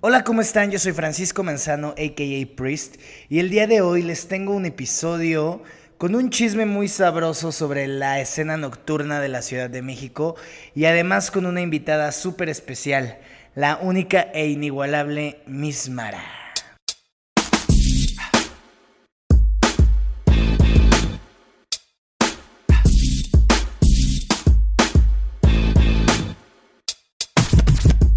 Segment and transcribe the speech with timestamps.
[0.00, 0.70] Hola, ¿cómo están?
[0.70, 2.98] Yo soy Francisco Manzano, aka Priest,
[3.28, 5.60] y el día de hoy les tengo un episodio
[5.96, 10.36] con un chisme muy sabroso sobre la escena nocturna de la Ciudad de México
[10.72, 13.18] y además con una invitada súper especial,
[13.56, 16.22] la única e inigualable Miss Mara.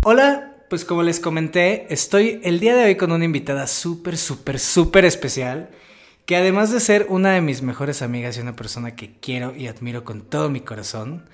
[0.04, 4.58] Hola, pues como les comenté, estoy el día de hoy con una invitada súper, súper,
[4.58, 5.70] súper especial,
[6.26, 9.68] que además de ser una de mis mejores amigas y una persona que quiero y
[9.68, 11.28] admiro con todo mi corazón,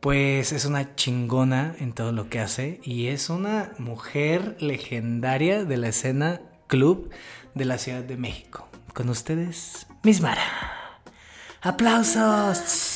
[0.00, 5.76] pues es una chingona en todo lo que hace y es una mujer legendaria de
[5.76, 7.10] la escena club
[7.52, 8.66] de la Ciudad de México.
[8.94, 11.02] Con ustedes, Miss Mara.
[11.60, 12.86] ¡Aplausos!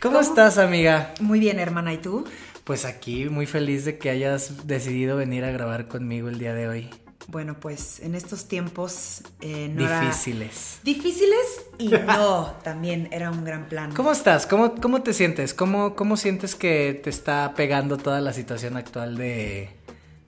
[0.00, 1.12] ¿Cómo, estás, amiga?
[1.20, 2.24] Muy bien, hermana, ¿y tú?
[2.68, 6.68] Pues aquí muy feliz de que hayas decidido venir a grabar conmigo el día de
[6.68, 6.90] hoy.
[7.26, 10.78] Bueno, pues en estos tiempos eh, no Difíciles.
[10.84, 13.94] Difíciles y no, también era un gran plan.
[13.94, 14.46] ¿Cómo estás?
[14.46, 15.54] ¿Cómo, cómo te sientes?
[15.54, 19.70] ¿Cómo, ¿Cómo sientes que te está pegando toda la situación actual de,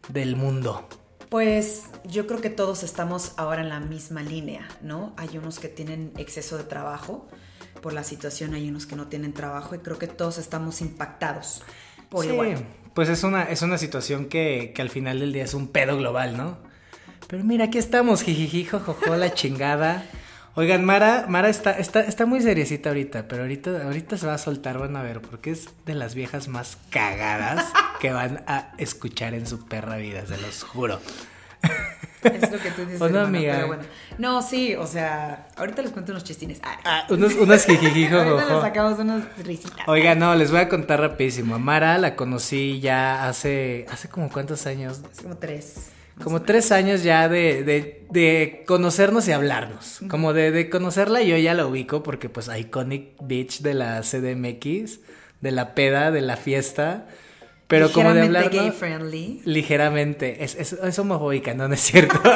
[0.08, 0.88] del mundo?
[1.28, 5.12] Pues yo creo que todos estamos ahora en la misma línea, ¿no?
[5.18, 7.28] Hay unos que tienen exceso de trabajo
[7.82, 11.62] por la situación, hay unos que no tienen trabajo y creo que todos estamos impactados
[12.12, 12.30] sí,
[12.94, 16.36] Pues es una, es una situación que, al final del día es un pedo global,
[16.36, 16.58] ¿no?
[17.28, 20.04] Pero mira, aquí estamos, jijiji, jojojo, la chingada.
[20.56, 24.38] Oigan, Mara, Mara está, está, está muy seriecita ahorita, pero ahorita, ahorita se va a
[24.38, 29.34] soltar, van a ver, porque es de las viejas más cagadas que van a escuchar
[29.34, 31.00] en su perra vida, se los juro.
[32.22, 33.00] Es lo que tú dices.
[33.10, 33.54] no, amiga.
[33.54, 33.82] Pero bueno.
[34.18, 36.60] No, sí, o sea, ahorita les cuento unos chistines.
[36.62, 39.86] Ah, ah unos, unos ahorita les sacamos unas risitas.
[39.86, 41.58] Oiga, no, les voy a contar rapidísimo.
[41.58, 45.00] Mara la conocí ya hace, ¿hace como cuántos años?
[45.10, 45.90] Hace como tres.
[46.22, 50.00] Como tres años ya de, de, de conocernos y hablarnos.
[50.10, 55.00] Como de, de, conocerla yo ya la ubico porque pues Iconic Beach de la CDMX,
[55.40, 57.06] de la peda, de la fiesta.
[57.70, 58.50] Pero como de hablar.
[58.50, 59.40] gay friendly.
[59.44, 60.42] Ligeramente.
[60.44, 62.20] Es, es, es homofóbica, no, no es cierto.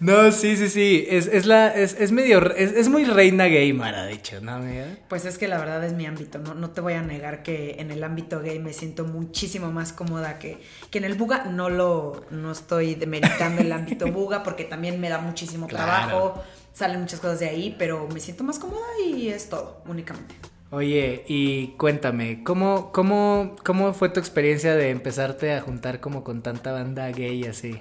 [0.00, 1.06] No, sí, sí, sí.
[1.08, 4.86] Es, es la, es, es medio, es, es, muy reina gay, Mara, dicho, ¿no, amiga?
[5.08, 6.38] Pues es que la verdad es mi ámbito.
[6.38, 9.94] No, no te voy a negar que en el ámbito gay me siento muchísimo más
[9.94, 11.44] cómoda que, que en el buga.
[11.44, 16.42] No lo, no estoy demeritando el ámbito buga porque también me da muchísimo trabajo.
[16.74, 20.34] Salen muchas cosas de ahí, pero me siento más cómoda y es todo, únicamente.
[20.74, 26.42] Oye, y cuéntame, ¿cómo, cómo, ¿cómo fue tu experiencia de empezarte a juntar como con
[26.42, 27.78] tanta banda gay así?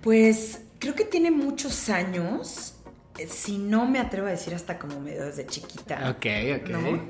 [0.00, 2.74] Pues creo que tiene muchos años,
[3.16, 6.10] eh, si no me atrevo a decir hasta como medio desde chiquita.
[6.10, 6.26] Ok,
[6.60, 7.00] ok.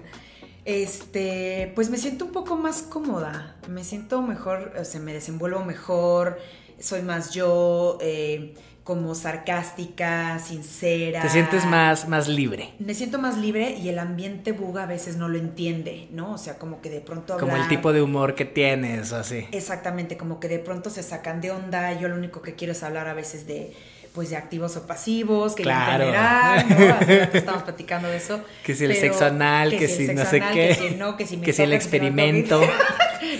[0.67, 5.65] Este, pues me siento un poco más cómoda, me siento mejor, o sea, me desenvuelvo
[5.65, 6.39] mejor,
[6.79, 8.53] soy más yo, eh,
[8.91, 11.23] como sarcástica, sincera.
[11.23, 12.73] Te sientes más, más libre.
[12.81, 16.33] Me siento más libre y el ambiente buga a veces no lo entiende, ¿no?
[16.33, 19.47] O sea, como que de pronto Como el tipo de humor que tienes o así.
[19.53, 21.93] Exactamente, como que de pronto se sacan de onda.
[22.01, 23.77] Yo lo único que quiero es hablar a veces de
[24.13, 26.07] pues de activos o pasivos, que claro.
[26.07, 26.95] general, ¿no?
[26.95, 28.41] Así estamos platicando de eso.
[28.65, 30.69] Que si el sexo anal, que, si, no sé qué.
[30.69, 32.61] Que si no, que si me Que si el experimento.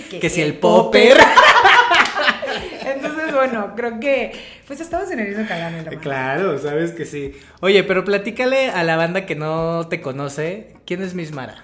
[0.09, 1.17] que, si el popper.
[3.61, 4.31] Bueno, creo que
[4.67, 5.89] pues estabas en el cagando.
[5.99, 7.33] Claro, sabes que sí.
[7.61, 11.63] Oye, pero platícale a la banda que no te conoce, ¿quién es Miss Mara?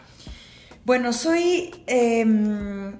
[0.85, 2.93] Bueno, soy em,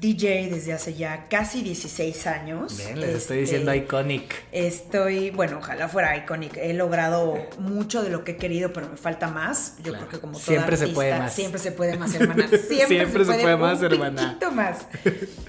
[0.00, 2.76] DJ desde hace ya casi 16 años.
[2.76, 4.34] Bien, les estoy diciendo este, iconic.
[4.52, 6.56] Estoy, bueno, ojalá fuera iconic.
[6.56, 9.76] He logrado mucho de lo que he querido, pero me falta más.
[9.82, 11.34] Yo creo que como toda Siempre se puede más.
[11.34, 12.48] Siempre se puede más, hermana.
[12.48, 14.22] Siempre, se, puede, más, hermana.
[14.22, 14.86] Un poquito más.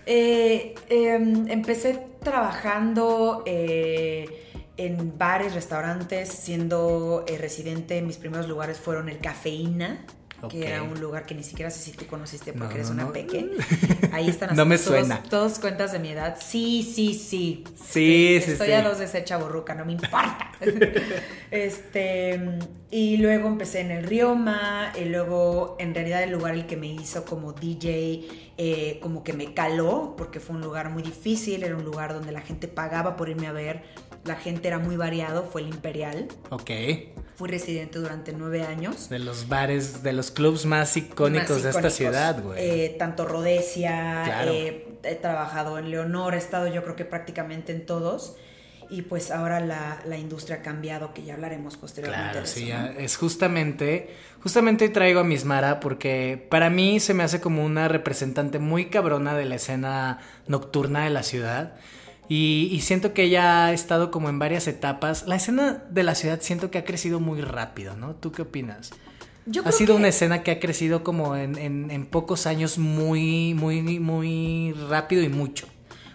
[0.06, 3.44] Eh, em, empecé trabajando...
[3.46, 4.42] Eh,
[4.78, 10.06] en bares, restaurantes, siendo eh, residente, mis primeros lugares fueron el Cafeína,
[10.50, 13.52] que era un lugar que ni siquiera sé si tú conociste porque eres una peque.
[14.12, 15.24] Ahí están No me suena.
[15.24, 16.38] Todos cuentas de mi edad.
[16.40, 17.64] Sí, sí, sí.
[17.76, 20.52] Sí, sí, Estoy a dos de ser chaborruca, no me importa.
[21.52, 22.60] este,
[22.92, 26.88] y luego empecé en el Rioma, y luego en realidad el lugar el que me
[26.88, 28.26] hizo como DJ,
[28.58, 32.32] eh, como que me caló, porque fue un lugar muy difícil, era un lugar donde
[32.32, 33.84] la gente pagaba por irme a ver,
[34.26, 36.28] la gente era muy variado, fue el Imperial.
[36.50, 36.72] Ok.
[37.36, 39.10] Fui residente durante nueve años.
[39.10, 42.58] De los bares, de los clubs más icónicos, de esta ciudad, güey.
[42.60, 47.86] Eh, tanto Rodesia, eh, he trabajado en Leonor, he estado yo creo que prácticamente en
[47.86, 48.36] todos.
[48.88, 52.32] y pues ahora la, industria ha cambiado, que ya hablaremos posteriormente.
[52.32, 54.12] Claro, sí, es justamente,
[54.42, 59.36] justamente traigo a Mismara porque para mí se me hace como una representante muy cabrona
[59.36, 61.74] de la escena nocturna de la ciudad.
[62.28, 65.28] Y, siento que ella ha estado como en varias etapas.
[65.28, 68.16] La escena de la ciudad siento que ha crecido muy rápido, ¿no?
[68.16, 68.92] ¿Tú qué opinas?
[69.64, 71.58] ha sido una escena que ha crecido como en,
[71.92, 75.68] en, pocos años muy, muy, muy rápido y mucho.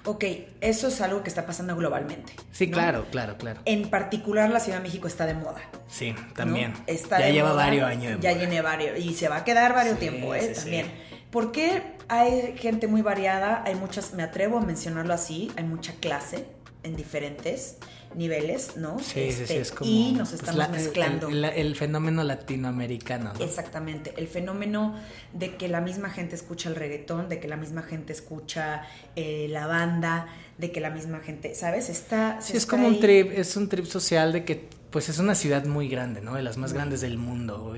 [0.04, 0.24] Ok,
[0.60, 2.32] eso es algo que está pasando globalmente.
[2.50, 3.60] Sí, claro, claro, claro.
[3.66, 5.60] En particular la Ciudad de México está de moda.
[5.88, 6.72] Sí, también.
[6.86, 8.18] ya lleva varios años.
[8.20, 8.98] ya tiene varios.
[8.98, 10.52] Y se va a quedar varios tiempo, ¿eh?
[10.56, 10.86] también.
[11.30, 16.44] Porque hay gente muy variada, hay muchas, me atrevo a mencionarlo así, hay mucha clase
[16.82, 17.76] en diferentes
[18.16, 18.98] niveles, ¿no?
[18.98, 21.28] Sí, sí, sí, es como, y nos pues, estamos mezclando.
[21.28, 23.32] El, fenómeno latinoamericano.
[23.32, 23.44] ¿no?
[23.44, 24.96] Exactamente, el fenómeno
[25.32, 28.82] de que la misma gente escucha el reggaetón, de que la misma gente escucha
[29.14, 30.26] eh, la banda,
[30.58, 31.88] de que la misma gente, ¿sabes?
[31.88, 32.40] Está...
[32.42, 35.64] Sí, es como un trip, es un trip social de que pues es una ciudad
[35.66, 36.34] muy grande, ¿no?
[36.34, 37.74] De las más grandes del mundo.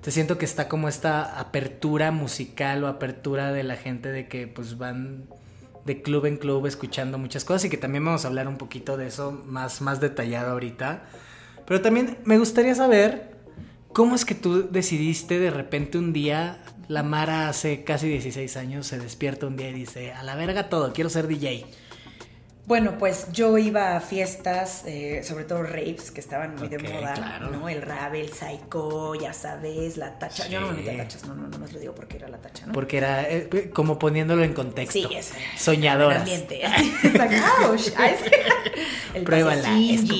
[0.00, 4.46] Te siento que está como esta apertura musical o apertura de la gente de que
[4.46, 5.26] pues van
[5.84, 8.96] de club en club escuchando muchas cosas y que también vamos a hablar un poquito
[8.96, 11.04] de eso más, más detallado ahorita.
[11.66, 13.34] Pero también me gustaría saber
[13.92, 18.86] cómo es que tú decidiste de repente un día, la Mara hace casi 16 años
[18.86, 21.66] se despierta un día y dice, a la verga todo, quiero ser DJ.
[22.66, 27.38] Bueno, pues yo iba a fiestas, eh, sobre todo raves, que estaban muy de moda,
[27.40, 27.68] ¿no?
[27.68, 30.48] El rave, el psycho, ya sabes, la tacha.
[30.48, 32.64] Yo no me metía tachas, no, no, no, más lo digo porque era la tacha,
[32.66, 32.72] ¿no?
[32.72, 35.08] Porque era eh, como poniéndolo en contexto.
[35.08, 35.32] Sí, es.
[35.58, 36.26] Soñadoras.
[36.26, 36.62] El ambiente.
[39.24, 40.14] Pruébala, es tu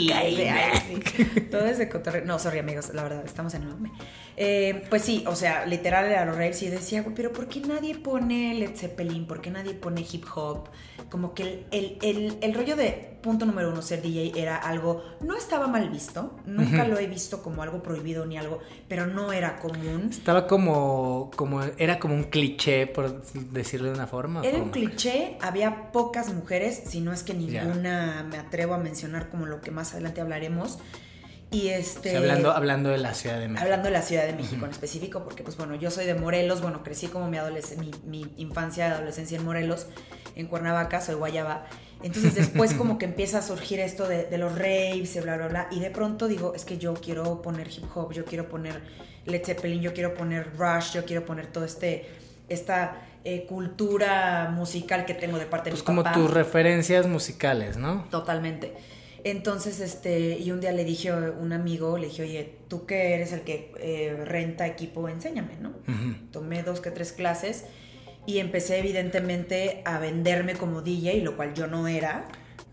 [1.59, 2.25] Todo cotorreo.
[2.25, 3.93] No, sorry, amigos, la verdad, estamos en enorme.
[4.37, 7.95] Eh, pues sí, o sea, literal era los raves y decía, pero ¿por qué nadie
[7.97, 9.27] pone Led Zeppelin?
[9.27, 10.69] ¿Por qué nadie pone hip hop?
[11.09, 15.37] Como que el, el el, rollo de punto número uno, ser DJ era algo, no
[15.37, 19.59] estaba mal visto, nunca lo he visto como algo prohibido ni algo, pero no era
[19.59, 20.09] común.
[20.11, 23.23] Estaba como, como era como un cliché, por
[23.53, 24.43] decirlo de una forma.
[24.45, 29.29] Era un cliché, había pocas mujeres, si no es que ninguna me atrevo a mencionar
[29.29, 30.79] como lo que más adelante hablaremos.
[31.55, 32.17] Y este.
[32.17, 33.62] hablando, hablando de la Ciudad de México.
[33.62, 36.61] Hablando de la Ciudad de México en específico, porque, pues bueno, yo soy de Morelos,
[36.61, 37.39] bueno, crecí como mi,
[37.79, 39.87] mi, mi infancia adolescencia en Morelos,
[40.35, 41.67] en Cuernavaca, soy Guayaba.
[42.03, 45.69] Entonces después como que empieza a surgir esto de, los raves y bla, bla, bla.
[45.71, 48.83] Y de pronto digo, es que yo quiero poner hip hop, yo quiero poner
[49.25, 52.06] Led Zeppelin, yo quiero poner Rush, yo quiero poner todo este,
[52.49, 58.05] esta eh, cultura musical que tengo de parte de pues como tus referencias musicales, ¿no?
[58.11, 58.75] Totalmente.
[59.25, 63.15] Entonces, este, y un día le dije a un amigo, le dije, oye, tú que
[63.15, 65.73] eres el que eh, renta equipo, enséñame, ¿no?
[66.31, 67.65] Tomé dos que tres clases
[68.26, 72.26] y empecé evidentemente a venderme como DJ, lo cual yo no era.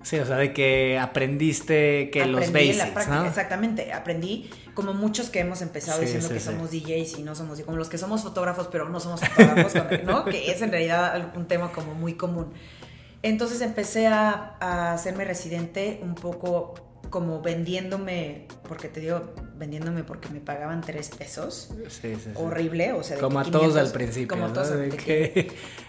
[0.03, 3.25] Sí, o sea, de que aprendiste que los basics, ¿no?
[3.25, 7.77] Exactamente, aprendí como muchos que hemos empezado diciendo que somos DJs y no somos, como
[7.77, 9.73] los que somos fotógrafos pero no somos fotógrafos,
[10.05, 10.25] ¿no?
[10.25, 12.51] Que es en realidad un tema como muy común.
[13.23, 16.73] Entonces empecé a, a hacerme residente un poco
[17.11, 21.69] como vendiéndome, porque te digo, vendiéndome porque me pagaban tres pesos.
[21.89, 24.29] Sí, sí, Horrible, o sea, como a todos al principio.
[24.29, 24.71] Como a todos.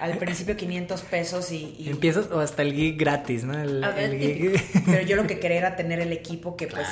[0.01, 3.59] al principio 500 pesos y, Empiezas o hasta el gig gratis, ¿no?
[3.59, 3.81] El,
[4.85, 6.87] Pero yo lo que quería era tener el equipo que pues...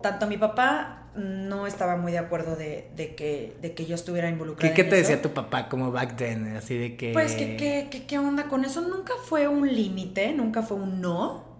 [0.00, 4.74] Tanto mi papá no estaba muy de acuerdo de, que, de que yo estuviera involucrada.
[4.74, 6.56] ¿Qué, ¿qué te decía tu papá como back then?
[6.56, 7.12] Así de que...
[7.12, 8.82] Pues que, que, ¿qué onda con eso?
[8.82, 11.56] Nunca fue un límite, nunca fue un no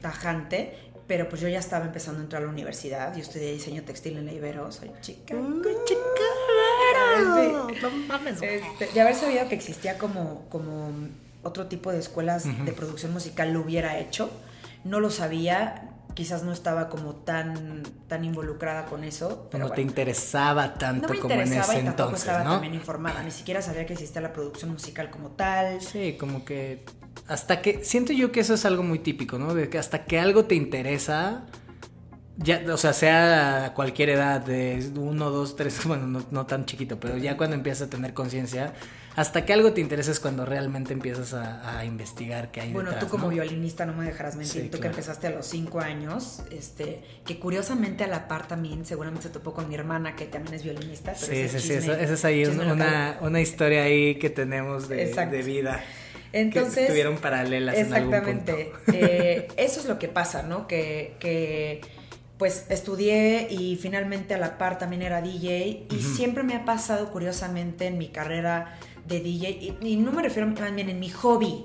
[0.00, 0.74] tajante,
[1.06, 3.14] pero pues yo ya estaba empezando a entrar a la universidad.
[3.14, 4.70] Yo estudié diseño textil en la Ibero.
[4.72, 5.34] Soy chica.
[5.34, 6.00] Mm, chica!
[7.82, 8.40] No mames.
[8.40, 10.90] Este, de haber sabido que existía como, como
[11.42, 14.30] otro tipo de escuelas de producción musical, lo hubiera hecho.
[14.84, 15.88] No lo sabía.
[16.14, 19.48] Quizás no estaba como tan, tan involucrada con eso.
[19.50, 23.22] Pero no te interesaba tanto no me como en ese y tampoco estaba también informada.
[23.22, 25.80] Ni siquiera sabía que existía la producción musical como tal.
[25.80, 26.84] Sí, como que
[27.28, 29.54] hasta que siento yo que eso es algo muy típico, ¿no?
[29.54, 31.46] De que hasta que algo te interesa,
[32.36, 36.98] ya, o sea, sea a cualquier edad, de uno, dos, tres, bueno, no, tan chiquito,
[36.98, 38.74] pero ya cuando empiezas a tener conciencia,
[39.14, 43.08] hasta que algo te interesa es cuando realmente empiezas a, investigar qué hay Bueno, tú
[43.08, 47.38] como violinista no me dejarás mentir, tú que empezaste a los cinco años, este, que
[47.38, 51.14] curiosamente a la par también, seguramente se topó con mi hermana que también es violinista.
[51.14, 55.82] sí, sí, sí, esa es ahí una, una, historia ahí que tenemos de, de vida.
[56.32, 57.76] Entonces, que estuvieron paralelas.
[57.76, 58.52] Exactamente.
[58.52, 58.92] En algún punto.
[58.94, 60.66] Eh, eso es lo que pasa, ¿no?
[60.66, 61.82] Que, que
[62.38, 67.12] pues estudié y finalmente a la par también era DJ y siempre me ha pasado
[67.12, 71.64] curiosamente en mi carrera de DJ, y, no me refiero también en mi hobby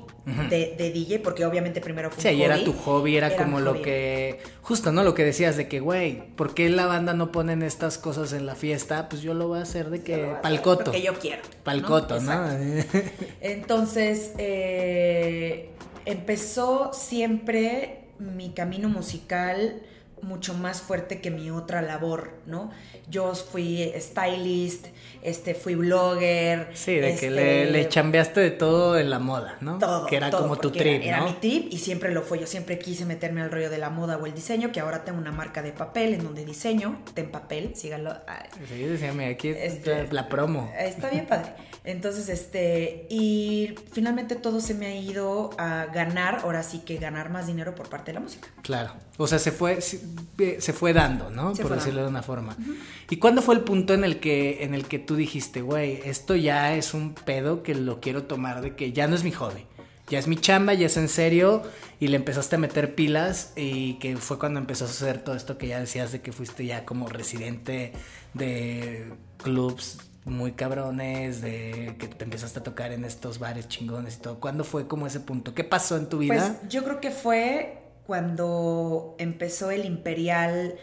[0.49, 4.39] de, DJ, porque obviamente primero fue sí, un era tu hobby, era, como lo que,
[4.61, 5.03] justo, ¿no?
[5.03, 8.45] Lo que decías de que, güey, ¿por qué la banda no ponen estas cosas en
[8.45, 9.07] la fiesta?
[9.07, 10.85] Pues yo lo voy a hacer de que, palcoto.
[10.85, 11.41] Porque yo quiero.
[11.63, 12.49] Palcoto, ¿no?
[13.41, 15.69] Entonces, eh,
[16.05, 19.81] empezó siempre mi camino musical
[20.21, 22.71] mucho más fuerte que mi otra labor, ¿no?
[23.09, 24.87] Yo fui stylist,
[25.21, 26.69] este, fui blogger.
[26.73, 29.77] Sí, de que le, este, le, chambeaste de todo en la moda, ¿no?
[29.79, 30.05] Todo.
[30.05, 32.39] Que era como tu trip, era, mi trip y siempre lo fue.
[32.39, 35.19] Yo siempre quise meterme al rollo de la moda o el diseño, que ahora tengo
[35.19, 38.13] una marca de papel en donde diseño, ten papel, síganlo.
[38.67, 40.71] Sí, decíame, aquí este, la promo.
[40.77, 41.53] Está bien padre.
[41.83, 47.29] Entonces, este, y finalmente todo se me ha ido a ganar, ahora sí que ganar
[47.29, 48.49] más dinero por parte de la música.
[48.61, 48.91] Claro.
[49.19, 51.53] O sea, se fue, se fue dando, ¿no?
[51.53, 52.55] por decirlo de una forma.
[53.09, 56.35] ¿Y cuándo fue el punto en el que, en el que tú dijiste, güey, esto
[56.35, 59.65] ya es un pedo que lo quiero tomar de que ya no es mi hobby?
[60.07, 61.63] Ya es mi chamba, ya es en serio,
[61.99, 65.57] y le empezaste a meter pilas, y que fue cuando empezó a suceder todo esto
[65.57, 67.91] que ya decías de que fuiste ya como residente
[68.33, 74.19] de clubs muy cabrones, de que te empezaste a tocar en estos bares chingones y
[74.19, 74.39] todo.
[74.39, 75.53] ¿Cuándo fue como ese punto?
[75.53, 76.57] ¿Qué pasó en tu vida?
[76.59, 80.75] Pues yo creo que fue cuando empezó el Imperial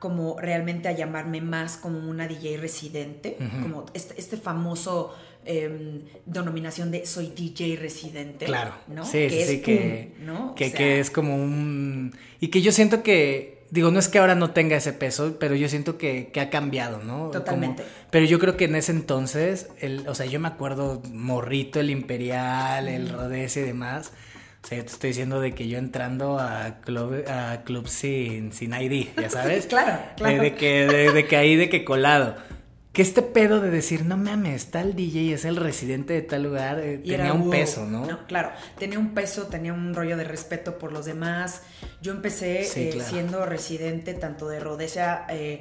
[0.00, 6.90] como realmente a llamarme más como una DJ residente, como este, este famoso em, denominación
[6.90, 8.46] de soy DJ residente.
[8.46, 9.04] Claro, ¿no?
[9.04, 10.12] Sí, que sí, que,
[10.56, 12.12] que, que es como un...
[12.40, 15.54] Y que yo siento que digo, no es que ahora no tenga ese peso, pero
[15.54, 17.30] yo siento que, ha cambiado, ¿no?
[17.30, 17.82] Totalmente.
[18.10, 21.88] pero yo creo que en ese entonces, el, o sea, yo me acuerdo morrito, el
[21.88, 24.12] Imperial, el Rodés y demás.
[24.62, 28.52] O sea, yo te estoy diciendo de que yo entrando a club, a club sin,
[28.52, 29.66] sin ID, ya sabes.
[29.66, 30.42] claro, claro.
[30.42, 32.36] De, que, de que ahí, de que colado
[32.92, 36.78] que este pedo de decir, no mames, tal DJ es el residente de tal lugar,
[36.78, 38.04] eh, tenía un peso, ¿no?
[38.04, 38.26] ¿no?
[38.26, 41.62] Claro, tenía un peso, tenía un rollo de respeto por los demás.
[42.02, 45.58] Yo empecé eh, siendo residente tanto de Rodesia eh,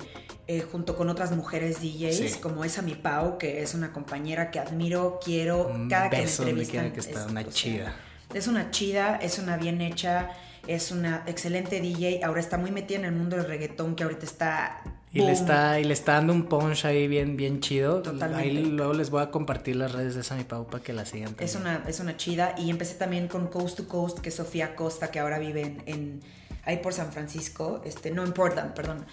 [0.70, 5.20] junto con otras mujeres DJs, como esa mi Pau, que es una compañera que admiro,
[5.24, 6.92] quiero, cada que me entrevistan.
[6.92, 7.96] que está una chida.
[8.34, 10.32] Es una chida, es una bien hecha
[10.68, 14.26] es una excelente DJ, ahora está muy metida en el mundo del reggaetón que ahorita
[14.26, 14.82] está
[15.14, 18.02] y le, está, y le está dando un punch ahí bien, bien chido.
[18.02, 18.48] Totalmente.
[18.48, 21.36] Ahí luego les voy a compartir las redes de Sammy Pau para que la sigan.
[21.38, 22.56] Es una, es una chida.
[22.58, 26.22] Y empecé también con Coast to Coast, que es Sofía Costa, que ahora vive en,
[26.64, 29.06] ahí por San Francisco, este, no importa, perdón.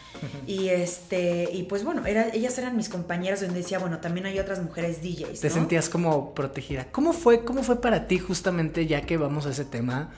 [0.47, 4.38] Y este, y pues bueno, era, ellas eran mis compañeras donde decía, bueno, también hay
[4.38, 5.40] otras mujeres DJs.
[5.40, 6.87] Te sentías como protegida.
[6.90, 10.11] ¿Cómo fue, ¿Cómo fue para ti, justamente, ya que vamos a ese tema?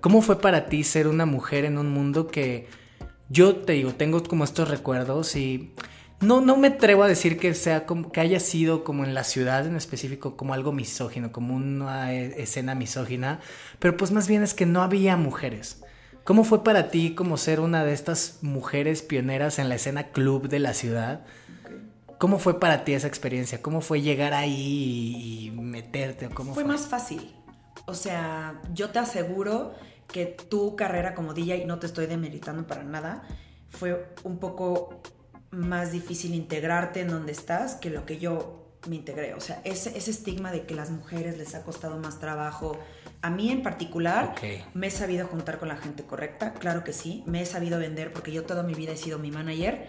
[0.00, 2.68] ¿Cómo fue para ti ser una mujer en un mundo que
[3.28, 5.72] yo te digo, tengo como estos recuerdos y
[6.20, 9.24] no, no me atrevo a decir que sea como que haya sido como en la
[9.24, 13.40] ciudad en específico como algo misógino, como una e, escena misógina,
[13.78, 15.82] pero pues más bien es que no había mujeres.
[16.30, 20.48] ¿Cómo fue para ti como ser una de estas mujeres pioneras en la escena club
[20.48, 21.24] de la ciudad?
[22.18, 23.60] ¿Cómo fue para ti esa experiencia?
[23.60, 26.28] ¿Cómo fue llegar ahí y meterte?
[26.28, 27.34] ¿Cómo fue, fue más fácil.
[27.86, 29.74] O sea, yo te aseguro
[30.06, 33.24] que tu carrera como DJ, no te estoy demeritando para nada,
[33.68, 35.02] fue un poco
[35.50, 39.34] más difícil integrarte en donde estás que lo que yo me integré.
[39.34, 42.78] O sea, ese, ese estigma de que las mujeres les ha costado más trabajo.
[43.22, 44.34] A mí en particular,
[44.74, 47.22] me he sabido juntar con la gente correcta, claro que sí.
[47.26, 49.86] Me he sabido vender porque yo toda mi vida he sido mi manager.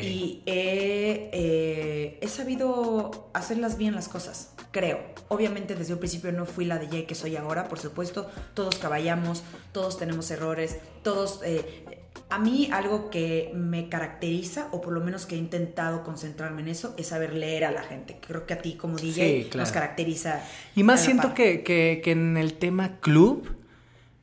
[0.00, 4.98] Y he, eh, he sabido hacerlas bien las cosas creo.
[5.28, 9.44] Obviamente desde un principio no fui la DJ que soy ahora, por supuesto, todos caballamos,
[9.72, 11.40] todos tenemos errores, todos...
[11.44, 11.83] Eh,
[12.30, 16.68] a mí algo que me caracteriza, o por lo menos que he intentado concentrarme en
[16.68, 18.18] eso, es saber leer a la gente.
[18.26, 20.42] Creo que a ti como DJ nos caracteriza.
[20.74, 23.56] Y más siento que, que, que, en el tema club,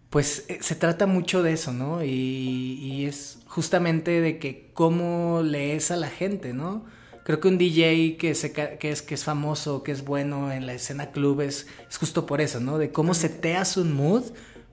[0.10, 2.04] pues eh, se trata mucho de eso, ¿no?
[2.04, 6.86] Y, y es justamente de que cómo lees a la gente, ¿no?
[7.24, 10.66] Creo que un DJ que, se, que, es, que es famoso, que es bueno en
[10.66, 11.68] la escena club es,
[12.00, 12.78] justo por eso, ¿no?
[12.78, 14.24] De cómo seteas un mood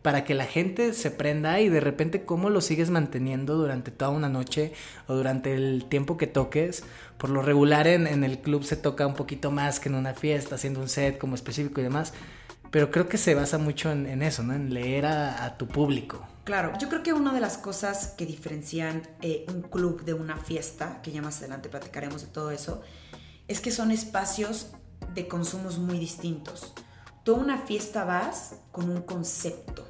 [0.08, 4.10] para que la gente se prenda y de repente cómo lo sigues manteniendo durante toda
[4.10, 4.72] una noche
[5.06, 6.82] o durante el tiempo que toques.
[7.18, 10.54] Por lo regular en, el club se toca un poquito más que en una fiesta,
[10.54, 12.14] haciendo un set como específico y demás.
[12.70, 14.54] Pero creo que se basa mucho en, eso, ¿no?
[14.54, 16.26] En leer a, tu público.
[16.44, 20.38] Claro, yo creo que una de las cosas que diferencian eh, un club de una
[20.38, 22.80] fiesta, que ya más adelante platicaremos de todo eso,
[23.46, 24.68] es que son espacios
[25.12, 26.72] de consumos muy distintos.
[27.24, 29.87] Tú a una fiesta vas con un concepto.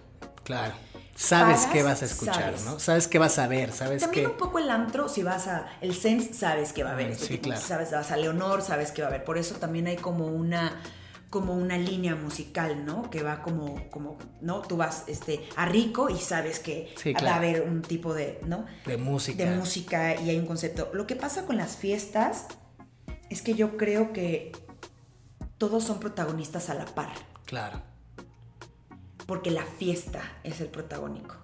[0.48, 0.72] Claro.
[1.14, 2.78] Sabes qué vas a escuchar, ¿no?
[2.78, 5.94] Sabes qué vas a ver, sabes También un poco el antro, si vas a el
[5.94, 7.14] Sense, sabes qué va a haber.
[7.16, 7.60] Sí, claro.
[7.60, 9.24] Sabes, vas a Leonor, sabes qué va a haber.
[9.24, 10.80] Por eso también hay como una
[11.28, 13.10] como una línea musical, ¿no?
[13.10, 14.62] Que va como, como ¿no?
[14.62, 18.64] Tú vas este, a rico y sabes que va a haber un tipo de, ¿no?
[18.86, 19.44] De música.
[19.44, 20.88] De música y hay un concepto.
[20.94, 22.46] Lo que pasa con las fiestas
[23.28, 24.52] es que yo creo que
[25.58, 27.12] todos son protagonistas a la par.
[27.44, 27.82] Claro.
[29.28, 31.36] Porque la fiesta es el protagónico.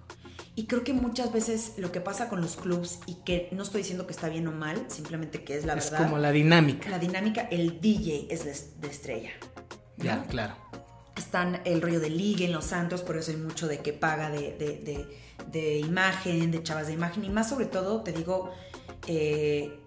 [0.55, 3.81] Y creo que muchas veces lo que pasa con los clubs, y que no estoy
[3.81, 6.01] diciendo que está bien o mal, simplemente que es la verdad.
[6.01, 6.89] Es como la dinámica.
[6.89, 8.43] La dinámica, el DJ es
[8.81, 9.29] de, estrella.
[9.97, 10.55] Ya, claro.
[11.15, 14.31] Están el rollo de ligue en los santos, por eso hay mucho de que paga
[14.31, 15.07] de,
[15.51, 18.49] de, imagen, de chavas de imagen, y más sobre todo, te digo,
[19.05, 19.79] eh,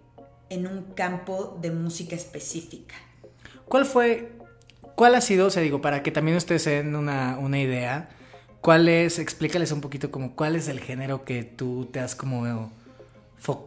[0.50, 2.94] en un campo de música específica.
[3.64, 4.37] ¿Cuál fue,
[4.98, 8.08] cuál ha sido, o sea, digo, para que también ustedes se den una, una idea,
[8.60, 12.72] cuál es, explícales un poquito como cuál es el género que tú te has como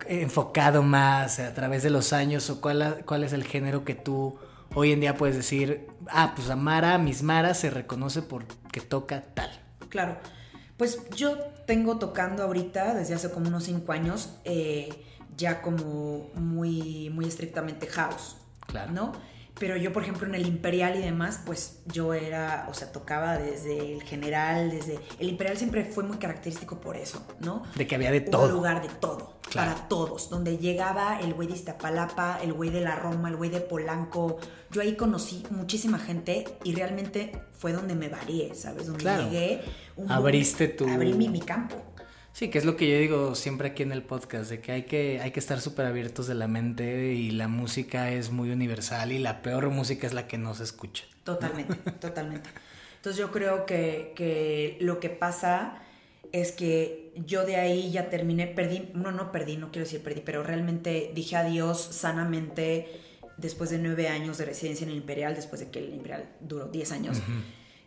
[0.09, 4.37] enfocado más a través de los años o cuál, cuál es el género que tú
[4.75, 9.51] hoy en día puedes decir, ah, pues Amara, Miss Mara se reconoce porque toca tal.
[9.87, 10.17] Claro,
[10.75, 15.05] pues yo tengo tocando ahorita desde hace como unos cinco años eh,
[15.37, 18.35] ya como muy, muy estrictamente house,
[18.67, 18.91] claro.
[18.91, 19.30] ¿no?
[19.61, 23.37] Pero yo, por ejemplo, en el Imperial y demás, pues yo era, o sea, tocaba
[23.37, 24.99] desde el general, desde...
[25.19, 27.61] El Imperial siempre fue muy característico por eso, ¿no?
[27.75, 28.47] De que había de todo.
[28.47, 32.81] Un lugar de todo, para todos, donde llegaba el güey de Iztapalapa, el güey de
[32.81, 34.37] la Roma, el güey de Polanco.
[34.71, 38.87] Yo ahí conocí muchísima gente y realmente fue donde me varié, ¿sabes?
[38.87, 39.61] Donde llegué.
[40.09, 40.89] Abriste tu...
[40.89, 41.75] Abrí mi, mi campo.
[42.33, 44.83] Sí, que es lo que yo digo siempre aquí en el podcast, de que hay
[44.83, 49.11] que, hay que estar súper abiertos de la mente y la música es muy universal
[49.11, 51.03] y la peor música es la que no se escucha.
[51.23, 52.49] Totalmente, totalmente.
[52.95, 55.81] Entonces yo creo que, que, lo que pasa
[56.31, 60.21] es que yo de ahí ya terminé, perdí, no, no perdí, no quiero decir perdí,
[60.21, 62.87] pero realmente dije adiós sanamente
[63.37, 66.67] después de nueve años de residencia en el Imperial, después de que el Imperial duró
[66.67, 67.17] diez años.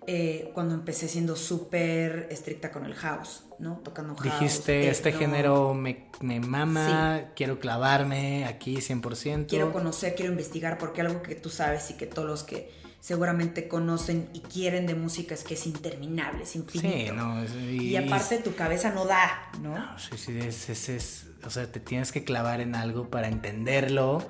[0.07, 3.81] Eh, cuando empecé siendo súper estricta con el house, ¿no?
[3.83, 4.41] Tocando house.
[4.41, 9.47] Dijiste, este género me, me mama, quiero clavarme aquí 100%.
[9.49, 12.71] Quiero conocer, quiero investigar, porque algo que tú sabes y que todos los que
[13.01, 16.97] seguramente conocen y quieren de música es que es interminable, es infinito.
[16.97, 19.79] Sí, no, y, aparte tu cabeza no da, ¿no?
[19.79, 24.27] no sí, sí, es, es, o sea, te tienes que clavar en algo para entenderlo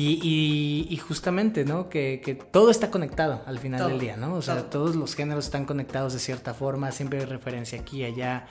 [0.00, 1.88] y, justamente, ¿no?
[1.88, 4.34] Que, todo está conectado al final del día, ¿no?
[4.34, 8.46] O sea, todos los géneros están conectados de cierta forma, siempre hay referencia aquí, allá,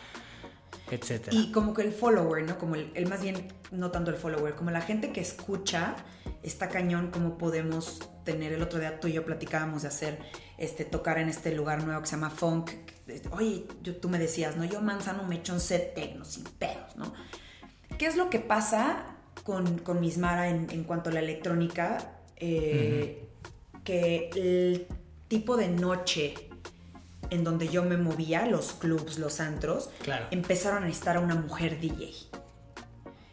[0.91, 1.35] etcétera.
[1.35, 2.57] Y como que el follower, ¿no?
[2.57, 5.95] Como el, más bien, no tanto el follower, como la gente que escucha,
[6.43, 10.19] está cañón como podemos tener, el otro día tú y yo platicábamos de hacer,
[10.57, 12.71] este, tocar en este lugar nuevo que se llama Funk.
[13.31, 13.65] Oye,
[14.01, 14.65] tú me decías, ¿no?
[14.65, 17.13] Yo manzano me echo un set tecno sin pedos, ¿no?
[17.97, 19.16] ¿Qué es lo que pasa
[19.47, 23.29] con, con Mismara en, en, cuanto a la electrónica, eh,
[23.85, 24.87] que el
[25.29, 26.33] tipo de noche
[27.29, 29.89] en donde yo me movía, los clubs, los antros,
[30.31, 32.11] empezaron a necesitar a una mujer DJ.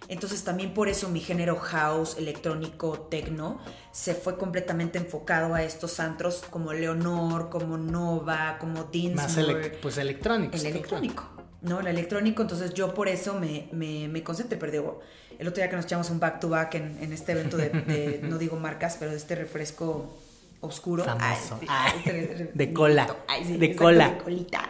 [0.06, 3.58] Entonces también por eso mi género house, electrónico, techno,
[3.90, 9.70] se fue completamente enfocado a estos antros como Leonor, como Nova, como Dinsmore.
[9.70, 10.54] Más pues electrónico.
[10.54, 11.28] El electrónico,
[11.62, 11.80] ¿no?
[11.80, 15.00] El electrónico, entonces yo por eso me, me, me concentré, pero digo,
[15.38, 18.38] el otro día que nos echamos un back to back en, este evento de, no
[18.38, 20.18] digo marcas, pero de este refresco
[20.64, 21.04] oscuro.
[21.04, 21.60] Famoso.
[21.96, 23.16] Este de cola.
[23.46, 24.08] de cola.
[24.10, 24.68] De colita.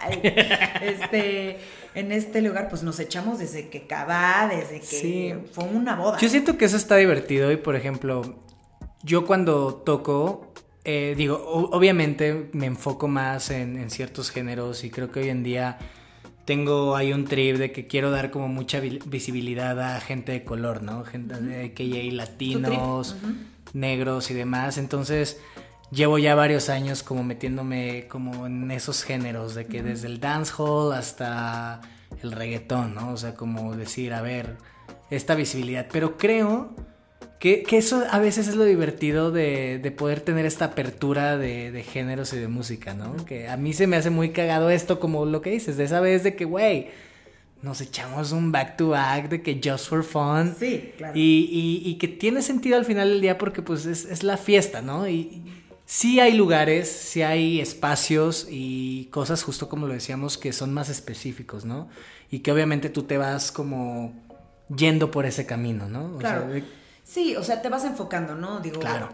[0.82, 1.58] Este,
[1.94, 6.18] en este lugar, pues nos echamos desde que cava, desde que fue una boda.
[6.18, 8.22] Yo siento que eso está divertido y, por ejemplo,
[9.02, 10.52] yo cuando toco,
[10.84, 15.42] eh, digo, obviamente me enfoco más en, en ciertos géneros y creo que hoy en
[15.42, 15.78] día
[16.44, 20.82] tengo ahí un trip de que quiero dar como mucha visibilidad a gente de color,
[20.82, 21.04] ¿no?
[21.04, 23.16] Gente de KJ latinos,
[23.72, 24.76] negros y demás.
[24.76, 25.40] Entonces,
[25.90, 30.92] llevo ya varios años como metiéndome como en esos géneros, de que desde el dancehall
[30.92, 31.80] hasta
[32.22, 33.12] el reggaetón, ¿no?
[33.12, 34.56] O sea, como decir, a ver,
[35.10, 35.86] esta visibilidad.
[35.90, 36.74] Pero creo
[37.38, 42.38] que, eso a veces es lo divertido de, poder tener esta apertura de, géneros y
[42.38, 43.24] de música, ¿no?
[43.24, 46.00] Que a mí se me hace muy cagado esto, como lo que dices, de esa
[46.00, 46.88] vez de que, güey,
[47.62, 50.54] nos echamos un back to back de que just for fun.
[50.58, 51.12] Sí, claro.
[51.16, 55.08] Y, que tiene sentido al final del día porque pues es, la fiesta, ¿no?
[55.08, 55.42] Y
[55.86, 60.88] sí hay lugares, sí hay espacios y cosas, justo como lo decíamos, que son más
[60.88, 61.88] específicos, ¿no?
[62.30, 64.12] Y que obviamente tú te vas como
[64.74, 66.18] yendo por ese camino, ¿no?
[66.18, 66.48] claro.
[67.04, 68.58] Sí, o sea, te vas enfocando, ¿no?
[68.60, 69.10] Digo, claro.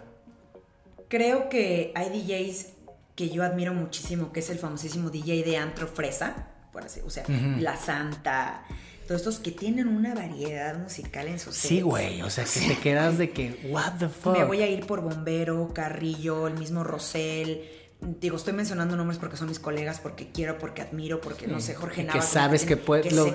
[1.09, 2.69] Creo que hay DJs
[3.17, 7.11] que yo admiro muchísimo, que es el famosísimo DJ de Antro Fresa, por así, o
[7.11, 7.25] sea,
[7.59, 8.63] La Santa,
[9.07, 12.79] todos estos que tienen una variedad musical en sus Sí, güey, o sea, que te
[12.79, 14.39] quedas de que, what the fuck.
[14.39, 17.69] Me voy a ir por Bombero, Carrillo, el mismo Rosel,
[18.01, 21.75] digo, estoy mencionando nombres porque son mis colegas, porque quiero, porque admiro, porque no sé,
[21.75, 22.19] Jorge Nava.
[22.19, 22.77] Que sabes que,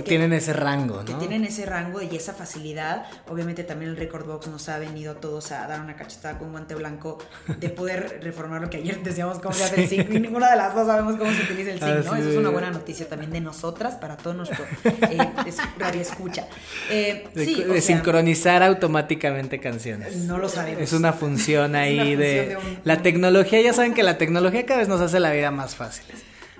[0.03, 1.05] tienen ese rango, ¿no?
[1.05, 3.05] Que tienen ese rango y esa facilidad.
[3.27, 6.73] Obviamente también el Record Box nos ha venido todos a dar una cachetada con guante
[6.75, 7.19] blanco
[7.59, 10.09] de poder reformar lo que ayer decíamos cómo se hace el zinc.
[10.11, 12.15] Y ninguna de las dos sabemos cómo se utiliza el zinc, ¿no?
[12.15, 15.17] Eso es una buena noticia también de nosotras para todo nuestro eh,
[15.77, 16.47] radio escucha.
[16.89, 20.15] Eh, de, sincronizar automáticamente canciones.
[20.17, 20.81] No lo sabemos.
[20.81, 25.01] Es una función ahí de, La tecnología, ya saben que la tecnología cada vez nos
[25.01, 26.05] hace la vida más fácil.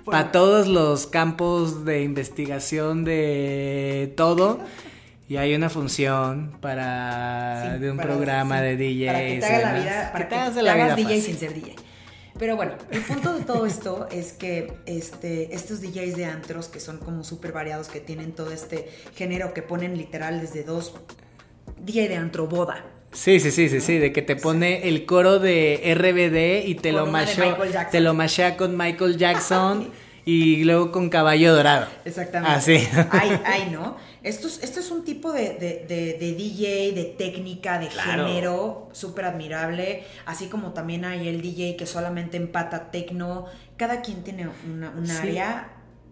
[0.04, 4.60] Para todos los campos de investigación de todo.
[5.28, 9.06] Y hay una función para de un programa de DJ.
[9.06, 11.54] Para que te haga la vida, para que, te, hagas la vida DJ sin ser
[11.54, 11.74] DJ.
[12.38, 16.80] Pero bueno, el punto de todo esto es que este, estos DJs de antros, que
[16.80, 20.94] son como súper variados, que tienen todo este género que ponen literal desde dos
[21.78, 22.84] DJ de antro boda,
[23.16, 26.92] Sí, sí, sí, sí, sí, de que te pone el coro de RBD y te
[26.92, 29.88] lo mashea, te lo mashea con Michael Jackson
[30.26, 31.86] y luego con Caballo Dorado.
[32.04, 32.54] Exactamente.
[32.54, 32.88] Así.
[33.10, 33.96] Ay, ay, ¿no?
[34.22, 40.02] Esto es, esto es un tipo de, de, DJ, de técnica, de género súper admirable,
[40.26, 45.10] así como también hay el DJ que solamente empata tecno, cada quien tiene una, un
[45.10, 45.70] área.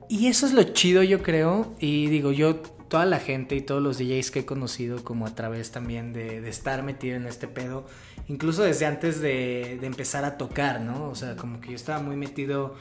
[0.09, 3.83] Y eso es lo chido, yo creo, y digo, yo toda la gente y todos
[3.83, 7.87] los DJs que he conocido como a través también de, estar metido en este pedo,
[8.29, 11.09] incluso desde antes de, empezar a tocar, ¿no?
[11.09, 12.75] O sea, como que yo estaba muy metido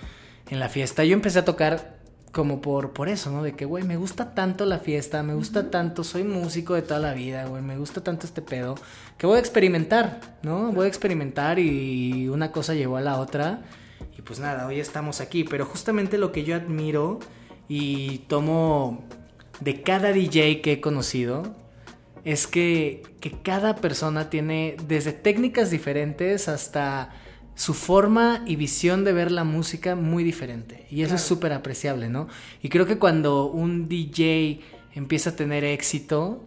[0.50, 1.04] en la fiesta.
[1.04, 2.00] Yo empecé a tocar
[2.32, 3.44] como por, por eso, ¿no?
[3.44, 7.00] De que, güey, me gusta tanto la fiesta, me gusta tanto, soy músico de toda
[7.00, 8.76] la vida, güey, me gusta tanto este pedo,
[9.18, 10.72] que voy a experimentar, ¿no?
[10.72, 13.62] Voy a experimentar y una cosa llevó a la otra.
[14.18, 17.20] Y pues nada, hoy estamos aquí, pero justamente lo que yo admiro
[17.68, 19.06] y tomo
[19.60, 21.56] de cada DJ que he conocido
[22.26, 23.04] es que,
[23.44, 27.14] cada persona tiene desde técnicas diferentes hasta
[27.56, 30.86] su forma y visión de ver la música muy diferente.
[30.90, 32.28] Y eso es súper apreciable, ¿no?
[32.62, 34.62] Y creo que cuando un DJ
[34.94, 36.44] empieza a tener éxito,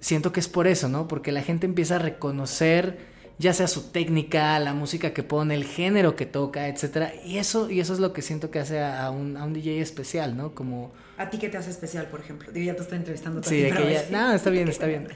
[0.00, 1.08] siento que es por eso, ¿no?
[1.08, 3.11] Porque la gente empieza a reconocer
[3.42, 7.12] ya sea su técnica, la música que pone, el género que toca, etcétera.
[7.24, 9.80] Y eso, y eso es lo que siento que hace a un, a un DJ
[9.80, 10.54] especial, ¿no?
[10.54, 12.52] Como ¿A ti qué te hace especial, por ejemplo?
[12.52, 13.42] Digo, ya te estoy entrevistando.
[13.42, 14.06] Sí, de que ya...
[14.10, 15.08] No, está bien, está bien.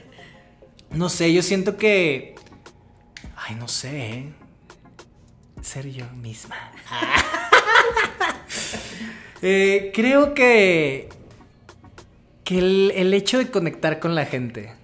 [0.91, 2.35] No sé, yo siento que...
[3.37, 4.09] Ay, no sé.
[4.09, 4.33] ¿eh?
[5.61, 6.55] Ser yo misma.
[9.43, 11.09] Eh, creo que...
[12.43, 14.76] Que el, el hecho de conectar con la gente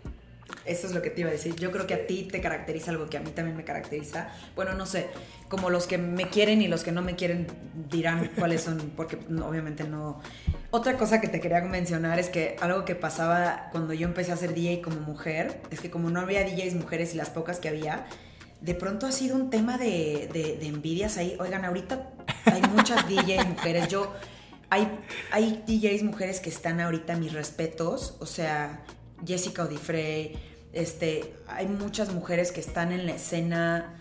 [0.73, 1.55] eso es lo que te iba a decir.
[1.55, 4.29] Yo creo que a ti te caracteriza algo que a mí también me caracteriza.
[4.55, 5.07] Bueno, no sé,
[5.47, 7.47] como los que me quieren y los que no me quieren
[7.89, 10.19] dirán cuáles son, porque obviamente no.
[10.71, 14.37] Otra cosa que te quería mencionar es que algo que pasaba cuando yo empecé a
[14.37, 17.69] ser DJ como mujer, es que como no había DJs mujeres y las pocas que
[17.69, 18.05] había,
[18.61, 21.35] de pronto ha sido un tema de, de, envidias ahí.
[21.39, 22.09] Oigan, ahorita
[22.45, 23.89] hay muchas DJs mujeres.
[23.89, 24.13] Yo,
[24.69, 24.87] hay,
[25.31, 28.15] hay DJs mujeres que están ahorita, mis respetos.
[28.19, 28.83] O sea,
[29.25, 30.33] Jessica Odifrey,
[30.73, 33.93] este, hay muchas mujeres que están en la escena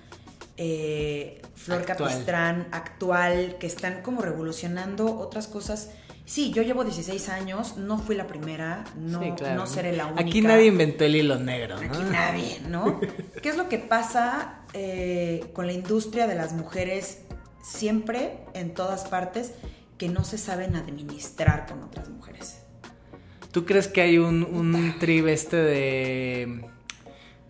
[0.56, 5.90] eh, Flor Capistrán actual, que están como revolucionando otras cosas.
[6.24, 10.22] Sí, yo llevo 16 años, no fui la primera, no, no seré la única.
[10.22, 11.92] Aquí nadie inventó el hilo negro, ¿no?
[11.92, 13.00] Aquí nadie, ¿no?
[13.42, 17.18] ¿Qué es lo que pasa eh, con la industria de las mujeres
[17.62, 19.52] siempre, en todas partes,
[19.98, 22.61] que no se saben administrar con otras mujeres?
[23.52, 26.64] ¿Tú crees que hay un, un trib este de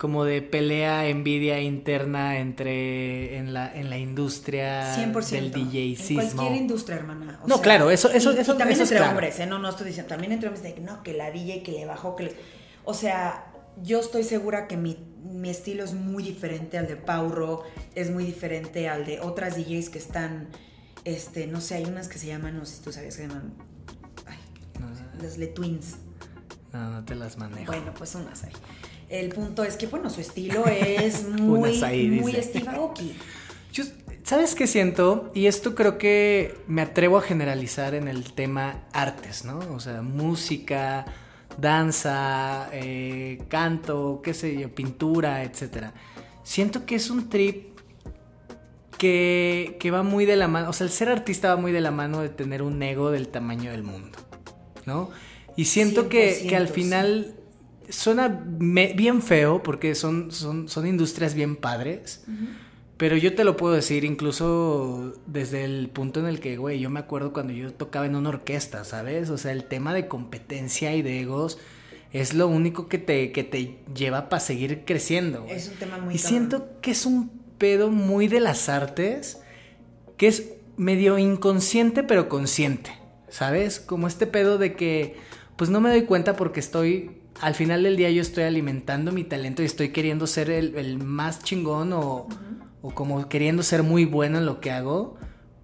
[0.03, 6.21] como de pelea, envidia interna entre en la, en la industria 100%, del DJismo.
[6.21, 7.39] En cualquier industria, hermana.
[7.47, 9.47] no, claro, eso, eso, eso, también entre hombres, ¿eh?
[9.47, 12.17] No, no estoy diciendo, también entre hombres de no, que la DJ que le bajó,
[12.17, 12.33] que le...
[12.85, 13.47] O sea,
[13.81, 17.63] yo estoy segura que mi, mi estilo es muy diferente al de Pauro,
[17.95, 20.49] es muy diferente al de otras DJs que están,
[21.05, 23.29] este, no sé, hay unas que se llaman, no sé si tú sabías que se
[23.29, 23.53] llaman
[25.23, 25.97] las Le Twins.
[26.73, 27.73] No, no te las manejo.
[27.73, 28.53] Bueno, pues unas hay.
[29.09, 31.81] El punto es que, bueno, su estilo es muy,
[32.21, 33.15] muy Steve Aoki.
[34.25, 35.31] ¿Sabes qué siento?
[35.35, 39.59] Y esto creo que me atrevo a generalizar en el tema artes, ¿no?
[39.75, 41.05] O sea, música,
[41.59, 45.89] danza, eh, canto, qué sé yo, pintura, etc.
[46.45, 47.79] Siento que es un trip
[48.97, 51.81] que, que va muy de la mano, o sea, el ser artista va muy de
[51.81, 54.19] la mano de tener un ego del tamaño del mundo.
[54.87, 55.11] ¿No?
[55.57, 57.35] Y siento que, al final
[57.89, 62.25] suena bien feo porque son, son, son industrias bien padres.
[62.97, 66.89] Pero yo te lo puedo decir incluso desde el punto en el que, güey, yo
[66.89, 69.29] me acuerdo cuando yo tocaba en una orquesta, ¿sabes?
[69.31, 71.59] O sea, el tema de competencia y de egos
[72.13, 75.45] es lo único que te, que te lleva para seguir creciendo.
[75.49, 76.15] Es un tema muy...
[76.15, 79.41] Y siento que es un pedo muy de las artes
[80.17, 82.93] que es medio inconsciente pero consciente,
[83.33, 83.81] ¿sabes?
[83.81, 85.17] Como este pedo de que
[85.57, 89.25] pues no me doy cuenta porque estoy, al final del día yo estoy alimentando mi
[89.25, 92.29] talento y estoy queriendo ser el, más chingón o,
[92.83, 95.17] o como queriendo ser muy bueno en lo que hago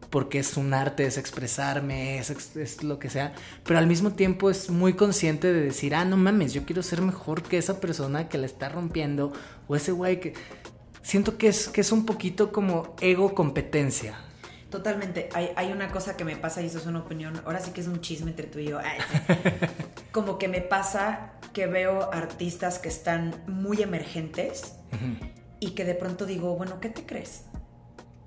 [0.08, 4.70] porque es un arte, es expresarme, es, lo que sea, pero al mismo tiempo es
[4.70, 8.38] muy consciente de decir, ah, no mames, yo quiero ser mejor que esa persona que
[8.38, 9.34] la está rompiendo,
[9.66, 10.32] o ese güey que...
[11.02, 14.18] Siento que es, que es un poquito como ego competencia.
[14.70, 15.30] Totalmente.
[15.32, 17.80] Hay, hay, una cosa que me pasa, y eso es una opinión, ahora sí que
[17.80, 18.78] es un chisme entre tú y yo.
[20.12, 24.74] como que me pasa que veo artistas que están muy emergentes
[25.60, 27.44] y que de pronto digo, bueno, ¿qué te crees?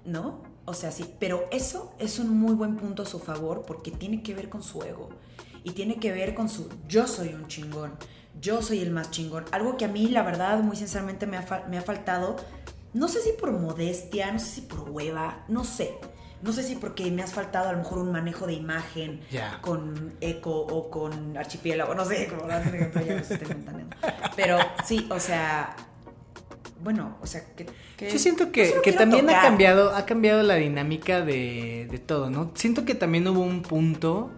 [0.06, 0.42] ¿No?
[0.66, 4.24] O sea, sí, pero eso es un muy buen punto a su favor porque tiene
[4.24, 5.10] que ver con su ego
[5.64, 7.94] y tiene que ver con su yo soy un chingón,
[8.40, 9.46] yo soy el más chingón.
[9.52, 12.36] Algo que a mí, la verdad, muy sinceramente me ha, me ha faltado,
[12.94, 15.98] no sé si por modestia, no sé si por hueva, no sé.
[16.42, 19.22] No sé si porque me has faltado a lo mejor un manejo de imagen
[19.62, 23.38] con eco o con archipiélago, no sé, como la ejemplo, ya estoy
[24.36, 25.76] Pero sí, o sea,
[26.84, 27.68] bueno, o sea, que...
[28.12, 32.52] Yo siento que, también ha cambiado, ha cambiado la dinámica de, de, todo, ¿no?
[32.56, 34.32] Siento que también hubo un punto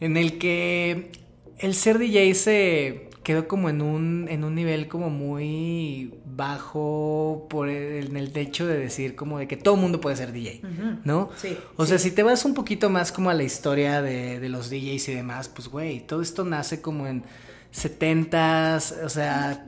[0.00, 1.12] en el que
[1.58, 7.68] el ser DJ se quedó como en un, en un nivel como muy bajo por
[7.68, 10.62] el, en el hecho de decir como de que todo mundo puede ser DJ,
[11.04, 11.30] ¿no?
[11.36, 11.56] Sí.
[11.76, 14.70] O sea, si te vas un poquito más como a la historia de, de los
[14.70, 17.24] DJs y demás, pues güey, todo esto nace como en
[17.72, 19.64] 70s, o sea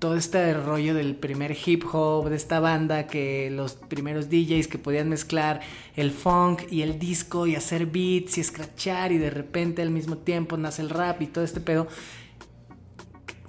[0.00, 4.78] todo este rollo del primer hip hop, de esta banda, que los primeros DJs que
[4.78, 5.60] podían mezclar
[5.94, 10.16] el funk y el disco y hacer beats y scratchar y de repente al mismo
[10.16, 11.86] tiempo nace el rap y todo este pedo.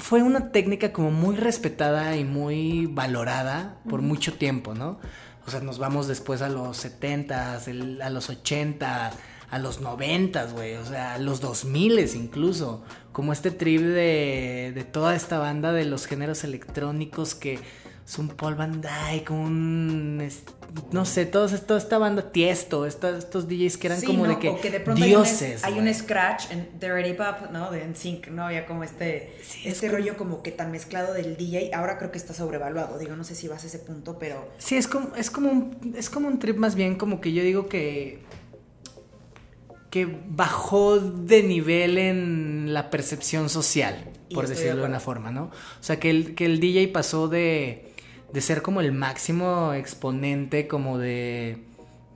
[0.02, 5.00] Fue una técnica como muy respetada y muy valorada por mucho tiempo, ¿no?
[5.46, 9.12] O sea, nos vamos después a los 70s, a los 80
[9.52, 14.84] a los 90, güey, o sea, a los 2000 incluso, como este trip de, de
[14.86, 17.60] toda esta banda de los géneros electrónicos que
[18.06, 20.22] es un Paul Van Dyke, un
[20.92, 25.64] no sé, toda esta banda Tiesto, estos DJs que eran como de que, dioses.
[25.64, 27.72] Hay un, scratch en The Ready Pop, ¿no?
[27.72, 28.46] De NSYNC, ¿no?
[28.46, 29.36] Había como este,
[29.66, 31.72] este rollo como que tan mezclado del DJ.
[31.74, 32.98] Ahora creo que está sobrevaluado.
[32.98, 34.50] Digo, no sé si vas a ese punto, pero.
[34.58, 37.44] Sí, es como, es como un, es como un trip más bien, como que yo
[37.44, 38.24] digo que
[39.90, 45.44] que bajó de nivel en la percepción social, por decirlo de alguna forma, ¿no?
[45.44, 47.91] O sea, que el, que el DJ pasó de,
[48.34, 51.58] de ser como el máximo exponente como de,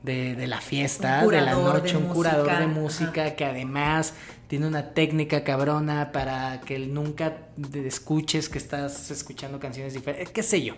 [0.04, 4.14] de, la fiesta, de la noche, un curador de música que además
[4.48, 7.38] tiene una técnica cabrona para que nunca
[7.74, 10.76] escuches que estás escuchando canciones diferentes, qué sé yo.